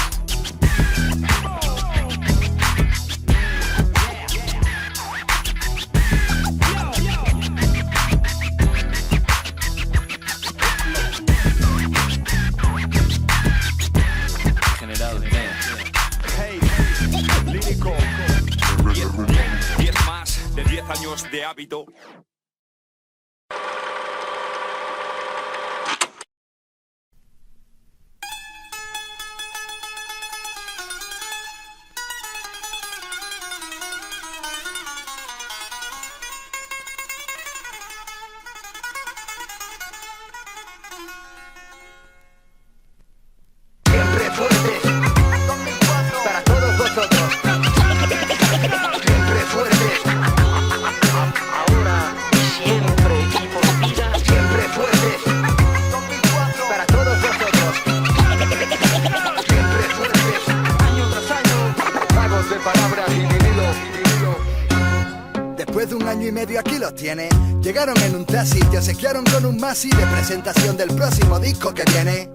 [68.81, 72.31] Obsequiaron con un masi de presentación del próximo disco que viene.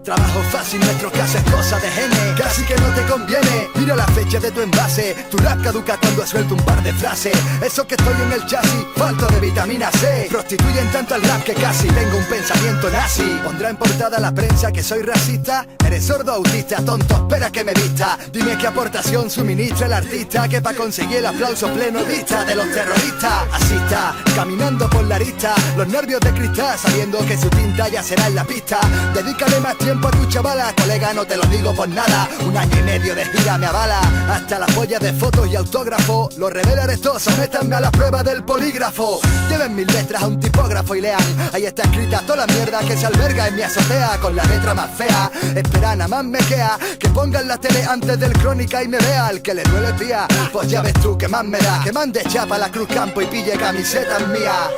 [0.50, 3.68] Fácil, nuestro caso es cosa de gene, casi que no te conviene.
[3.74, 7.36] Mira la fecha de tu envase, tu rap caduca cuando suelto un par de frases.
[7.62, 10.26] Eso que estoy en el chasis, falto de vitamina C.
[10.30, 13.40] Prostituyen tanto al rap que casi tengo un pensamiento nazi.
[13.44, 15.66] Pondrá en portada la prensa que soy racista.
[15.84, 18.18] Eres sordo autista, tonto, espera que me vista.
[18.32, 22.70] Dime qué aportación suministra el artista que para conseguir el aplauso pleno vista de los
[22.70, 23.44] terroristas.
[23.52, 28.02] Así está, caminando por la arista, los nervios de cristal, sabiendo que su tinta ya
[28.02, 28.78] será en la pista.
[29.14, 32.28] Dedícale más tiempo a tu chavala, colega, no te lo digo por nada.
[32.46, 34.00] Un año y medio de gira me avala,
[34.30, 36.28] hasta la polla de fotos y autógrafo.
[36.36, 39.20] Los revelaré todos, sométanme a la prueba del polígrafo.
[39.48, 41.22] Lleven mis letras a un tipógrafo y lean,
[41.52, 44.74] ahí está escrita toda la mierda que se alberga en mi azotea con la letra
[44.74, 45.30] más fea.
[45.54, 49.26] Espera, nada más me queda que pongan la tele antes del crónica y me vea
[49.26, 50.26] al que le duele el día.
[50.52, 53.20] Pues ya ves tú que más me da, que mande chapa a la Cruz Campo
[53.22, 54.70] y pille camisetas mías.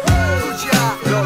[1.11, 1.25] Lo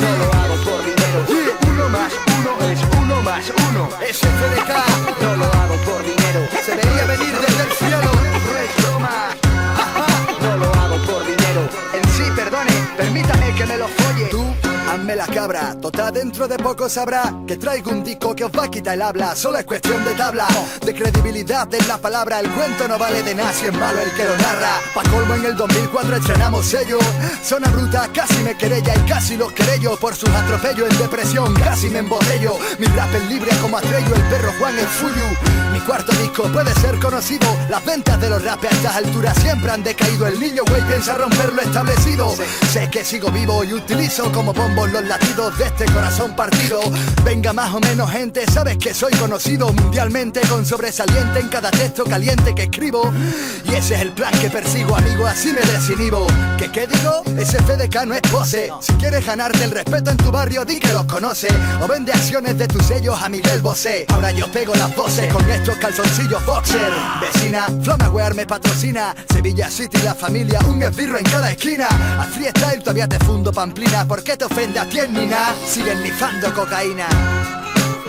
[0.00, 1.26] No lo hago por dinero.
[1.68, 3.88] Uno más uno es uno más uno.
[4.00, 6.48] SFDK, No lo hago por dinero.
[6.64, 8.10] se veía venir desde el cielo.
[8.12, 8.72] No es.
[10.42, 11.68] No lo hago por dinero.
[11.92, 14.30] En sí, perdone, permítame que me lo folle.
[14.92, 18.64] Hazme la cabra, total dentro de poco sabrá que traigo un disco que os va
[18.64, 19.34] a quitar el habla.
[19.34, 20.46] Solo es cuestión de tabla,
[20.84, 22.40] de credibilidad de la palabra.
[22.40, 24.80] El cuento no vale de nada si es malo el que lo narra.
[24.94, 26.98] Pa' colmo en el 2004 estrenamos sello.
[27.42, 29.96] Zona bruta, casi me querella y casi los querello.
[29.96, 32.58] Por sus atropellos en depresión, casi me embotello.
[32.78, 35.72] Mi rap es libre como Atrello, el perro Juan el Fuyu.
[35.72, 37.46] Mi cuarto disco puede ser conocido.
[37.70, 40.26] Las ventas de los rap a estas alturas siempre han decaído.
[40.26, 42.34] El niño güey piensa romper lo establecido.
[42.72, 44.52] Sé que sigo vivo y utilizo como
[44.90, 46.80] los latidos de este corazón partido.
[47.24, 52.04] Venga más o menos gente, sabes que soy conocido mundialmente con sobresaliente en cada texto
[52.04, 53.12] caliente que escribo.
[53.64, 56.26] Y ese es el plan que persigo, amigo, así me desinhibo.
[56.58, 57.22] ¿Qué qué digo?
[57.38, 58.70] Ese FDK no es pose.
[58.80, 61.48] Si quieres ganarte el respeto en tu barrio, di que los conoce.
[61.82, 64.06] O vende acciones de tus sellos a Miguel Bosé.
[64.08, 66.92] Ahora yo pego las voces con estos calzoncillos boxer.
[67.20, 69.14] Vecina, Flamawear me patrocina.
[69.32, 71.86] Sevilla City, la familia, un esbirro en cada esquina.
[72.18, 74.06] A freestyle todavía te fundo pamplina.
[74.06, 75.54] ¿Por qué te ofende a ti en ni nada?
[75.66, 77.06] Siguen nifando cocaína.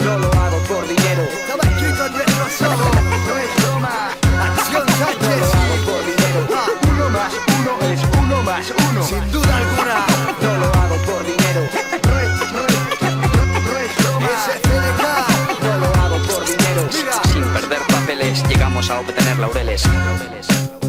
[0.01, 1.23] No lo hago por dinero.
[1.23, 2.95] Estaba escrito en nuestros ojos.
[3.27, 4.09] No es broma.
[4.57, 5.39] Acción No Sánchez.
[5.39, 6.39] lo hago por dinero.
[6.91, 9.03] Uno más uno es uno más uno.
[9.05, 10.05] Sin duda alguna.
[10.41, 11.61] No lo hago por dinero.
[11.63, 14.27] No es, no es, no, no es broma.
[14.45, 15.63] SFDK.
[15.63, 16.81] No lo hago por dinero.
[17.31, 19.83] Sin perder papeles, llegamos a obtener laureles.
[19.85, 20.82] I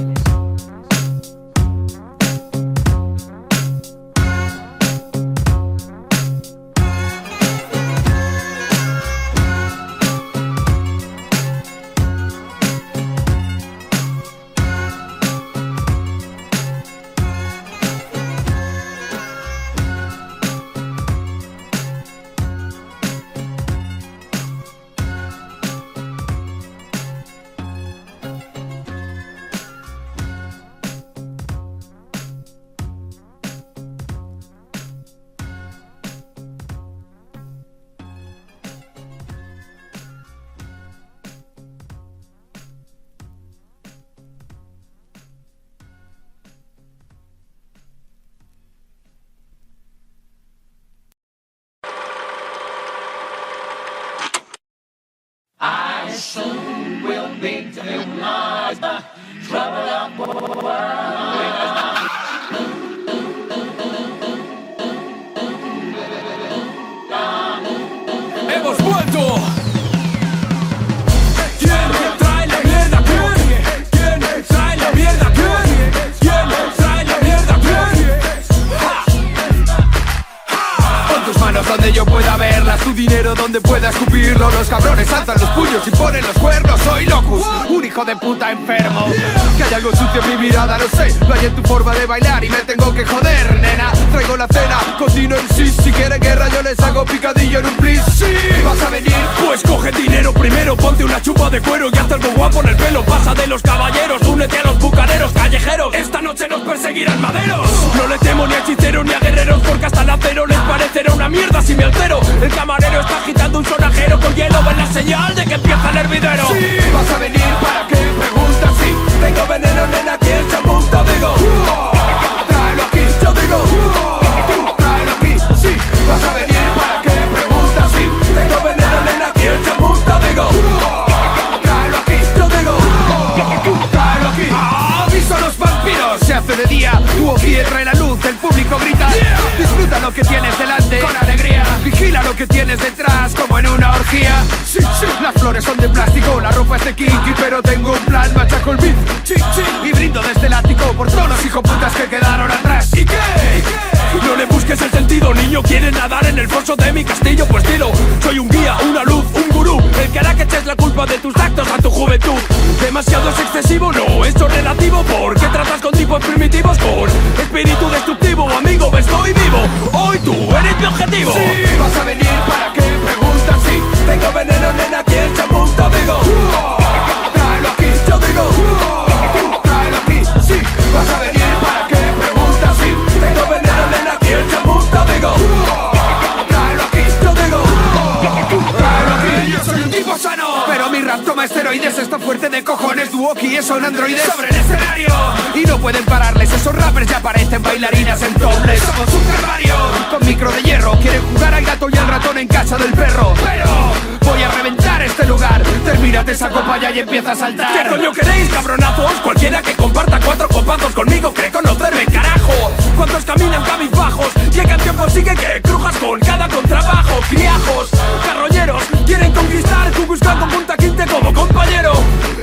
[193.44, 195.08] cojones, Duoki es un androide sobre el escenario
[195.54, 199.74] y no pueden pararles, esos rappers ya parecen bailarinas en topless, somos un calvario,
[200.10, 203.34] con micro de hierro, quieren jugar al gato y al ratón en casa del perro,
[203.44, 207.82] pero voy a reventar este lugar, termínate esa copa ya y empieza a saltar.
[207.82, 209.12] ¿Qué coño queréis, cabronazos?
[209.22, 212.72] Cualquiera que comparta cuatro copazos conmigo cree conocerme, carajo.
[212.96, 214.28] ¿Cuántos caminan cabizbajos?
[214.52, 217.20] ¿Qué canción consigue que crujas con cada contrabajo?
[217.28, 217.90] Criajos,
[218.24, 221.92] carroñeros, quieren conquistar tu buscando punta quinte como compañero.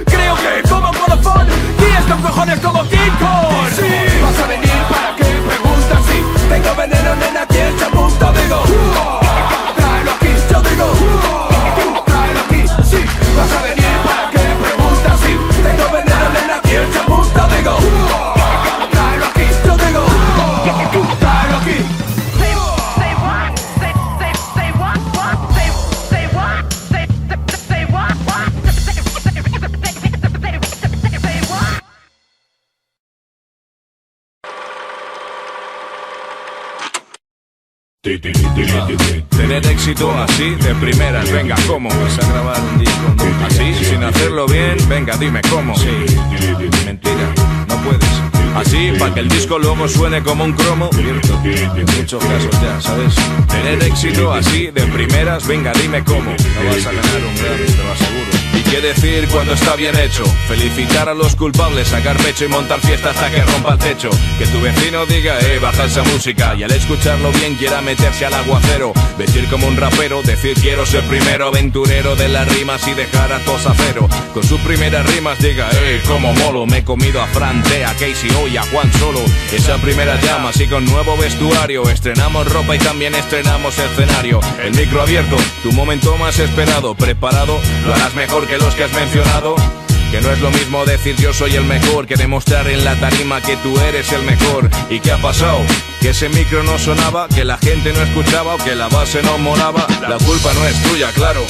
[0.05, 0.90] Creo que como
[1.31, 1.47] colofón,
[1.79, 3.69] y estos cojones como King Kong.
[3.75, 8.31] Sí, vas a venir para que preguntas si tengo veneno, nena, ¿quién se apunta?
[8.31, 9.20] Digo, tráelo
[40.09, 41.89] Así de primeras, venga, ¿cómo?
[41.89, 43.13] Vas a grabar un disco
[43.45, 45.75] así, sin hacerlo bien, venga, dime cómo.
[46.85, 47.33] Mentira,
[47.67, 48.09] no puedes.
[48.55, 50.89] Así, para que el disco luego suene como un cromo.
[50.93, 53.13] Cierto, en muchos casos ya, ¿sabes?
[53.47, 56.31] Tener éxito así de primeras, venga, dime cómo.
[56.31, 58.30] No vas a ganar un Grammy, te lo aseguro.
[58.71, 60.23] ¿Y qué decir cuando está bien hecho?
[60.47, 64.09] Felicitar a los culpables, sacar pecho y montar fiesta hasta que rompa el techo.
[64.39, 66.55] Que tu vecino diga, eh, baja esa música.
[66.55, 68.93] Y al escucharlo bien quiera meterse al aguacero.
[69.17, 73.39] Vestir como un rapero, decir quiero ser primero aventurero de las rimas y dejar a
[73.39, 74.07] todos a cero.
[74.33, 77.93] Con sus primeras rimas diga, eh, como molo, me he comido a Fran, T, a
[77.93, 79.19] Casey hoy a Juan Solo.
[79.51, 81.89] Esa primera llama, así con nuevo vestuario.
[81.89, 84.39] Estrenamos ropa y también estrenamos escenario.
[84.63, 86.95] El micro abierto, tu momento más esperado.
[86.95, 89.55] Preparado, lo harás mejor que los que has mencionado.
[90.11, 93.41] Que no es lo mismo decir yo soy el mejor que demostrar en la tarima
[93.41, 94.69] que tú eres el mejor.
[94.89, 95.59] ¿Y qué ha pasado?
[96.01, 99.37] Que ese micro no sonaba, que la gente no escuchaba o que la base no
[99.37, 99.87] molaba.
[100.01, 101.41] La culpa no es tuya, claro.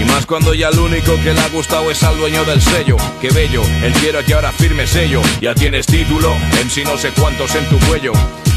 [0.00, 2.96] Y más cuando ya lo único que le ha gustado es al dueño del sello.
[3.20, 5.20] Qué bello, él quiere que ahora firme sello.
[5.40, 8.12] Ya tienes título, en sí no sé cuántos en tu cuello.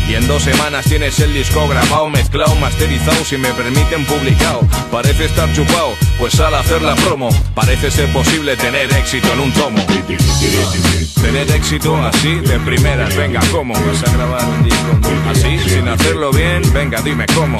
[0.10, 4.62] Y en dos semanas tienes el disco grabado, mezclado, masterizado, si me permiten publicado.
[4.92, 7.30] Parece estar chupado, pues sal a hacer la promo.
[7.54, 9.86] Parece ser posible tener éxito en un tomo.
[11.22, 13.76] Tener éxito así de primeras, venga, ¿cómo?
[13.76, 15.00] Vas a grabar un disco
[15.30, 17.60] así, sin hacerlo bien, venga, dime cómo.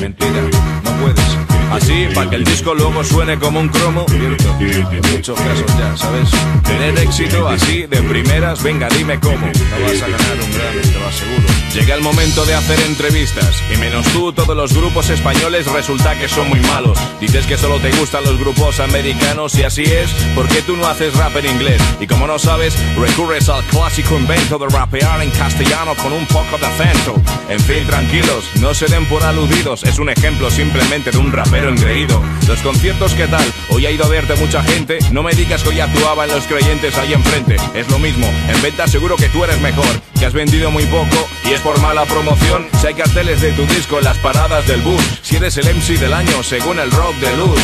[0.00, 0.42] Mentira,
[0.84, 1.59] no puedes.
[1.70, 4.04] Así, para que el disco luego suene como un cromo.
[4.10, 6.28] En muchos casos ya, ¿sabes?
[6.64, 9.46] Tener éxito así de primeras, venga, dime cómo.
[9.46, 11.48] No vas a ganar un lo aseguro.
[11.72, 13.62] Llega el momento de hacer entrevistas.
[13.72, 16.98] Y menos tú, todos los grupos españoles resulta que son muy malos.
[17.20, 20.88] Dices que solo te gustan los grupos americanos y así es, ¿por qué tú no
[20.88, 21.80] haces rap en inglés?
[22.00, 26.58] Y como no sabes, recurres al clásico invento de rapear en castellano con un poco
[26.58, 27.14] de acento.
[27.48, 31.59] En fin, tranquilos, no se den por aludidos, es un ejemplo simplemente de un rapero
[31.68, 32.22] engreído.
[32.48, 33.44] Los conciertos, ¿qué tal?
[33.70, 36.44] Hoy ha ido a verte mucha gente, no me digas que hoy actuaba en los
[36.44, 37.56] creyentes ahí enfrente.
[37.74, 39.86] Es lo mismo, en venta seguro que tú eres mejor,
[40.18, 42.66] que has vendido muy poco y es por mala promoción.
[42.80, 45.98] Si hay carteles de tu disco en las paradas del bus, si eres el MC
[45.98, 47.60] del año según el rock de luz.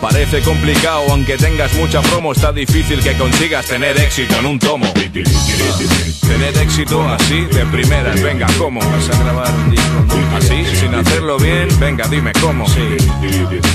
[0.00, 4.90] Parece complicado, aunque tengas mucha promo, está difícil que consigas tener éxito en un tomo.
[4.94, 8.80] Tener éxito así de primeras, venga, ¿cómo?
[8.80, 10.00] Vas a grabar un disco
[10.36, 12.64] así, sin hacerlo bien, venga, dime cómo.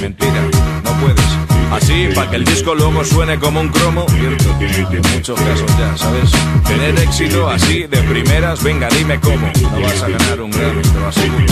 [0.02, 0.42] Mentira,
[0.84, 1.26] no puedes.
[1.72, 4.06] Así, para que el disco luego suene como un cromo.
[4.10, 6.32] Cierto, en muchos casos ya, ¿sabes?
[6.68, 9.52] Tener éxito así de primeras, venga, dime cómo.
[9.62, 11.46] No vas a ganar un Grammy, te lo aseguro.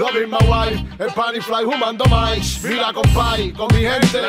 [0.00, 0.80] Loving my wife.
[0.98, 2.62] El Bunny Fly humando mics.
[2.64, 4.20] Mira, compay, con mi gente.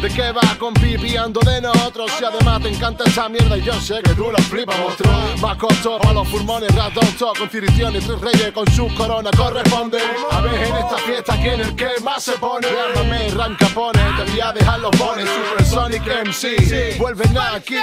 [0.00, 2.12] ¿De qué va con pipiando de nosotros?
[2.18, 5.12] Si además te encanta esa mierda y yo sé que tú la flipas, monstruo.
[5.40, 9.98] Más costo para los pulmones, radonto, con cirición y tres reyes con su corona corresponde.
[10.30, 12.68] A ver en esta fiesta quién es el que más se pone.
[12.68, 15.28] Llámame Ram Capone, te voy a dejar los bones.
[15.28, 17.76] Super Sonic MC, vuelven aquí.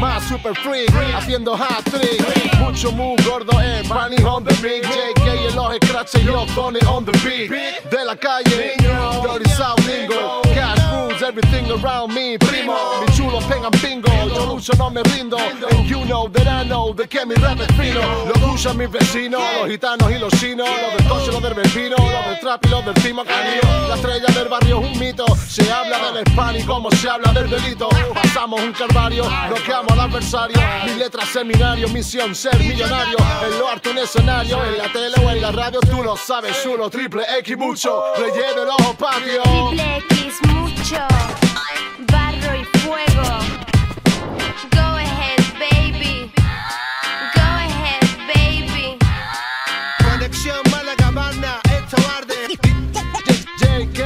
[0.00, 2.58] Más super freak, haciendo hat trick.
[2.58, 4.84] Mucho muy gordo en Bunny on the beat.
[4.84, 7.50] JK en los scratches y yo on the beat.
[7.90, 8.74] De la calle,
[9.22, 10.83] Dirty South Lingo.
[11.24, 12.76] Everything around me, primo.
[13.00, 15.36] Mi chulo pegan bingo, yo lucho no me rindo.
[15.38, 18.00] And you know that I know de que mi rap es fino.
[18.26, 20.68] Lo usan mis vecinos, los gitanos y los chinos.
[20.68, 23.88] Los del coche, los del vecino, los del trap y los del timo canillo.
[23.88, 25.24] La estrella del barrio es un mito.
[25.48, 27.88] Se habla del spam y como se habla del delito.
[28.14, 30.56] Pasamos un calvario, bloqueamos al adversario.
[30.84, 33.16] Mi letra seminario, misión ser millonario.
[33.44, 36.62] En lo harto un escenario, en la tele o en la radio, tú lo sabes,
[36.62, 36.90] chulo.
[36.90, 39.42] Triple X mucho, relleno el ojo patio.
[39.42, 41.06] Triple X mucho,
[42.12, 43.38] barro y fuego.
[44.72, 46.32] Go ahead, baby.
[47.34, 48.02] Go ahead,
[48.34, 48.98] baby.
[50.04, 52.58] Conexión Málaga Banda, esto arde.
[53.58, 54.00] JK,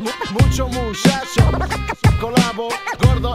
[0.00, 1.50] mu- mucho muchacho.
[2.20, 2.68] Colabo,
[3.02, 3.34] gordo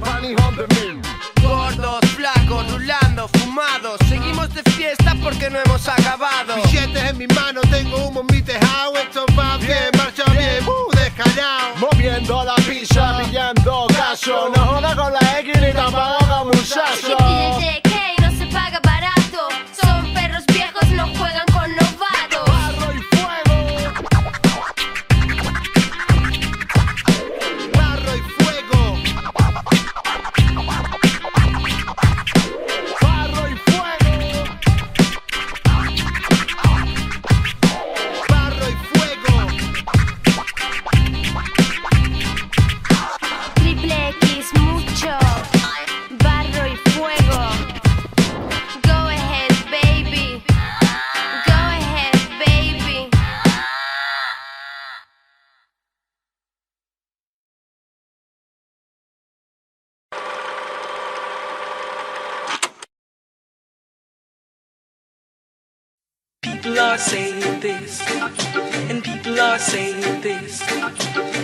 [0.00, 1.00] Bunny on the mill.
[1.42, 3.98] Gordos, flacos, rulando, fumados.
[4.08, 6.56] Seguimos de fiesta porque no hemos acabado.
[6.56, 8.35] Billetes en mi mano, tengo humo en mi
[14.16, 14.85] show international.
[69.56, 70.60] Are saying this,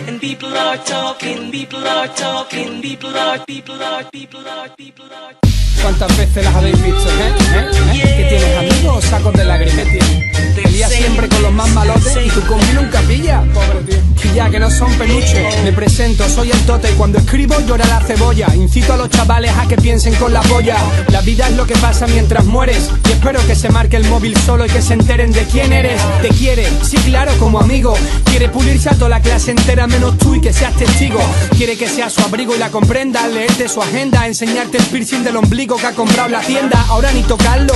[0.07, 5.35] and people are talking, people are talking, people are, people are, people are, people are.
[5.81, 7.33] ¿Cuántas veces las habéis visto, eh?
[7.55, 7.71] ¿Eh?
[7.93, 8.15] ¿Eh?
[8.17, 9.85] ¿Que tienes amigos o sacos de lágrimas?
[9.85, 10.55] ¿Qué tienes?
[10.55, 14.12] Te lías siempre con los más malotes y tú con mí nunca pillas, pobre tío.
[14.33, 17.99] Ya que no son peluches, me presento, soy el tote y cuando escribo llora la
[18.01, 18.47] cebolla.
[18.55, 20.75] Incito a los chavales a que piensen con la polla.
[21.09, 24.35] La vida es lo que pasa mientras mueres y espero que se marque el móvil
[24.37, 26.01] solo y que se enteren de quién eres.
[26.23, 27.95] Te quiere, sí claro, como amigo.
[28.25, 31.19] Quiere pulirse a toda la clase entera menos tú y que seas testigo.
[31.55, 35.37] Quiere que seas su abrigo y la comprenda, leerte su agenda, enseñarte el piercing del
[35.37, 36.83] ombligo que ha comprado la tienda.
[36.89, 37.73] Ahora ni tocarlo.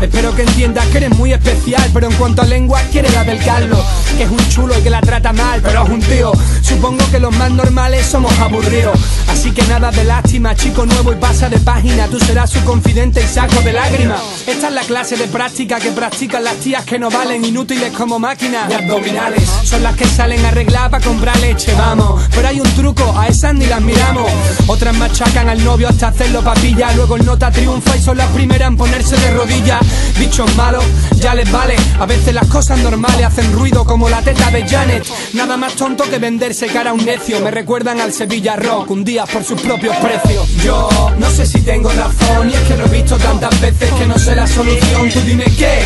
[0.00, 3.38] Espero que entiendas que eres muy especial, pero en cuanto a lengua quiere la del
[3.44, 3.84] Carlos,
[4.16, 6.32] que es un chulo y que la trata mal, pero un tío.
[6.62, 8.98] Supongo que los más normales somos aburridos.
[9.28, 12.06] Así que nada de lástima, chico nuevo y pasa de página.
[12.08, 14.20] Tú serás su confidente y saco de lágrimas.
[14.46, 18.18] Esta es la clase de práctica que practican las tías que no valen inútiles como
[18.18, 18.70] máquinas.
[18.70, 22.22] Y abdominales son las que salen arregladas para comprar leche, vamos.
[22.34, 24.30] Pero hay un truco, a esas ni las miramos.
[24.66, 26.92] Otras machacan al novio hasta hacerlo papilla.
[26.94, 29.80] Luego el nota triunfa y son las primeras en ponerse de rodillas.
[30.18, 30.84] bichos malos,
[31.16, 31.76] ya les vale.
[31.98, 35.06] A veces las cosas normales hacen ruido como la teta de Janet.
[35.32, 37.40] Nada más tonto que venderse cara a un necio.
[37.40, 40.46] Me recuerdan al Sevilla Rock, un día por sus propios precios.
[40.62, 44.06] Yo no sé si tengo razón y es que lo he visto tantas veces que
[44.06, 45.08] no sé la solución.
[45.08, 45.78] Tú dime qué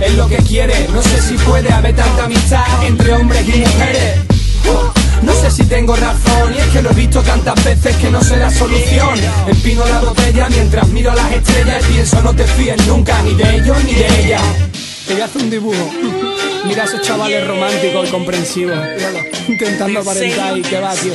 [0.00, 0.86] es lo que quiere.
[0.94, 4.20] No sé si puede haber tanta amistad entre hombres y mujeres.
[5.22, 8.22] No sé si tengo razón y es que lo he visto tantas veces que no
[8.22, 9.18] sé la solución.
[9.48, 13.56] Empino la botella mientras miro las estrellas y pienso no te fíes nunca ni de
[13.56, 14.38] ellos ni de ella.
[15.04, 16.51] Te voy a hacer un dibujo.
[16.64, 18.76] Mira a esos chavales románticos y comprensivos.
[18.96, 19.18] Míralo,
[19.48, 21.12] intentando aparentar y que va, tío.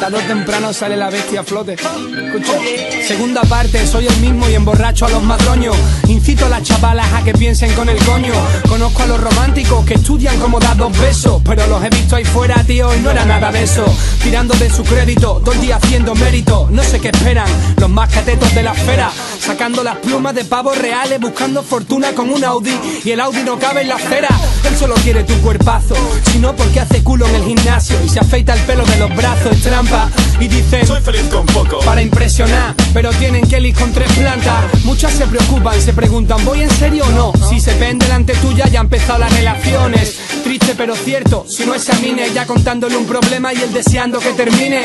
[0.00, 1.74] Tarde o temprano sale la bestia a flote.
[1.74, 2.58] Escucha.
[3.06, 5.76] Segunda parte, soy el mismo y emborracho a los madroños.
[6.08, 8.32] Incito a las chavalas a que piensen con el coño.
[8.68, 11.42] Conozco a los románticos que estudian como dar dos besos.
[11.44, 13.84] Pero los he visto ahí fuera, tío, y no era nada de eso.
[14.22, 16.66] Tirando de su crédito, todo el día haciendo mérito.
[16.70, 19.10] No sé qué esperan, los más catetos de la esfera.
[19.48, 22.78] Sacando las plumas de pavos reales, buscando fortuna con un Audi.
[23.02, 24.28] Y el Audi no cabe en la acera.
[24.62, 25.94] Él solo quiere tu cuerpazo.
[26.30, 29.16] Si no, porque hace culo en el gimnasio y se afeita el pelo de los
[29.16, 30.10] brazos, es trampa.
[30.38, 31.78] Y dicen, soy feliz con poco.
[31.78, 34.84] Para impresionar, pero tienen Kelly con tres plantas.
[34.84, 37.32] Muchas se preocupan, se preguntan, ¿voy en serio o no?
[37.48, 40.18] Si se ven delante tuya, ya han empezado las relaciones.
[40.44, 44.82] Triste pero cierto, si no examine, ya contándole un problema y él deseando que termine.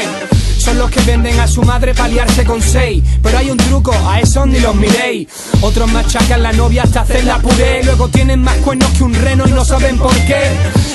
[0.58, 3.04] Son los que venden a su madre para liarse con seis.
[3.22, 5.28] Pero hay un truco, a esos ni los miréis.
[5.62, 7.84] Otros machacan la novia hasta hacerla puré.
[7.84, 10.42] Luego tienen más cuernos que un reno y no saben por qué.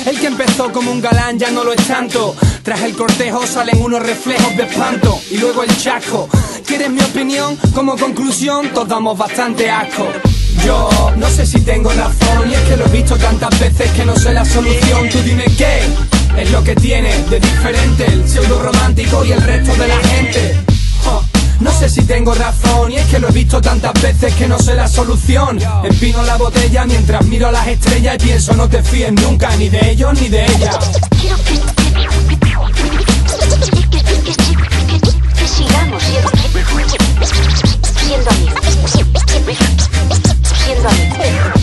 [0.05, 2.35] El que empezó como un galán ya no lo es tanto.
[2.63, 5.19] Tras el cortejo salen unos reflejos de espanto.
[5.29, 6.29] Y luego el chasco.
[6.65, 7.57] ¿Quieres mi opinión?
[7.75, 10.07] Como conclusión, todos damos bastante asco.
[10.65, 14.05] Yo no sé si tengo razón y es que lo he visto tantas veces que
[14.05, 15.09] no sé la solución.
[15.09, 15.81] Tú dime qué
[16.37, 20.68] es lo que tiene de diferente el pseudo romántico y el resto de la gente.
[21.59, 24.59] No sé si tengo razón y es que lo he visto tantas veces que no
[24.59, 25.59] sé la solución.
[25.83, 29.91] Empino la botella mientras miro las estrellas y pienso no te fíes nunca ni de
[29.91, 30.79] ellos ni de ella.
[31.19, 31.59] Quiero que,
[35.47, 36.29] sigamos siendo
[38.29, 38.61] amigos.
[40.65, 41.58] Siendo amigos.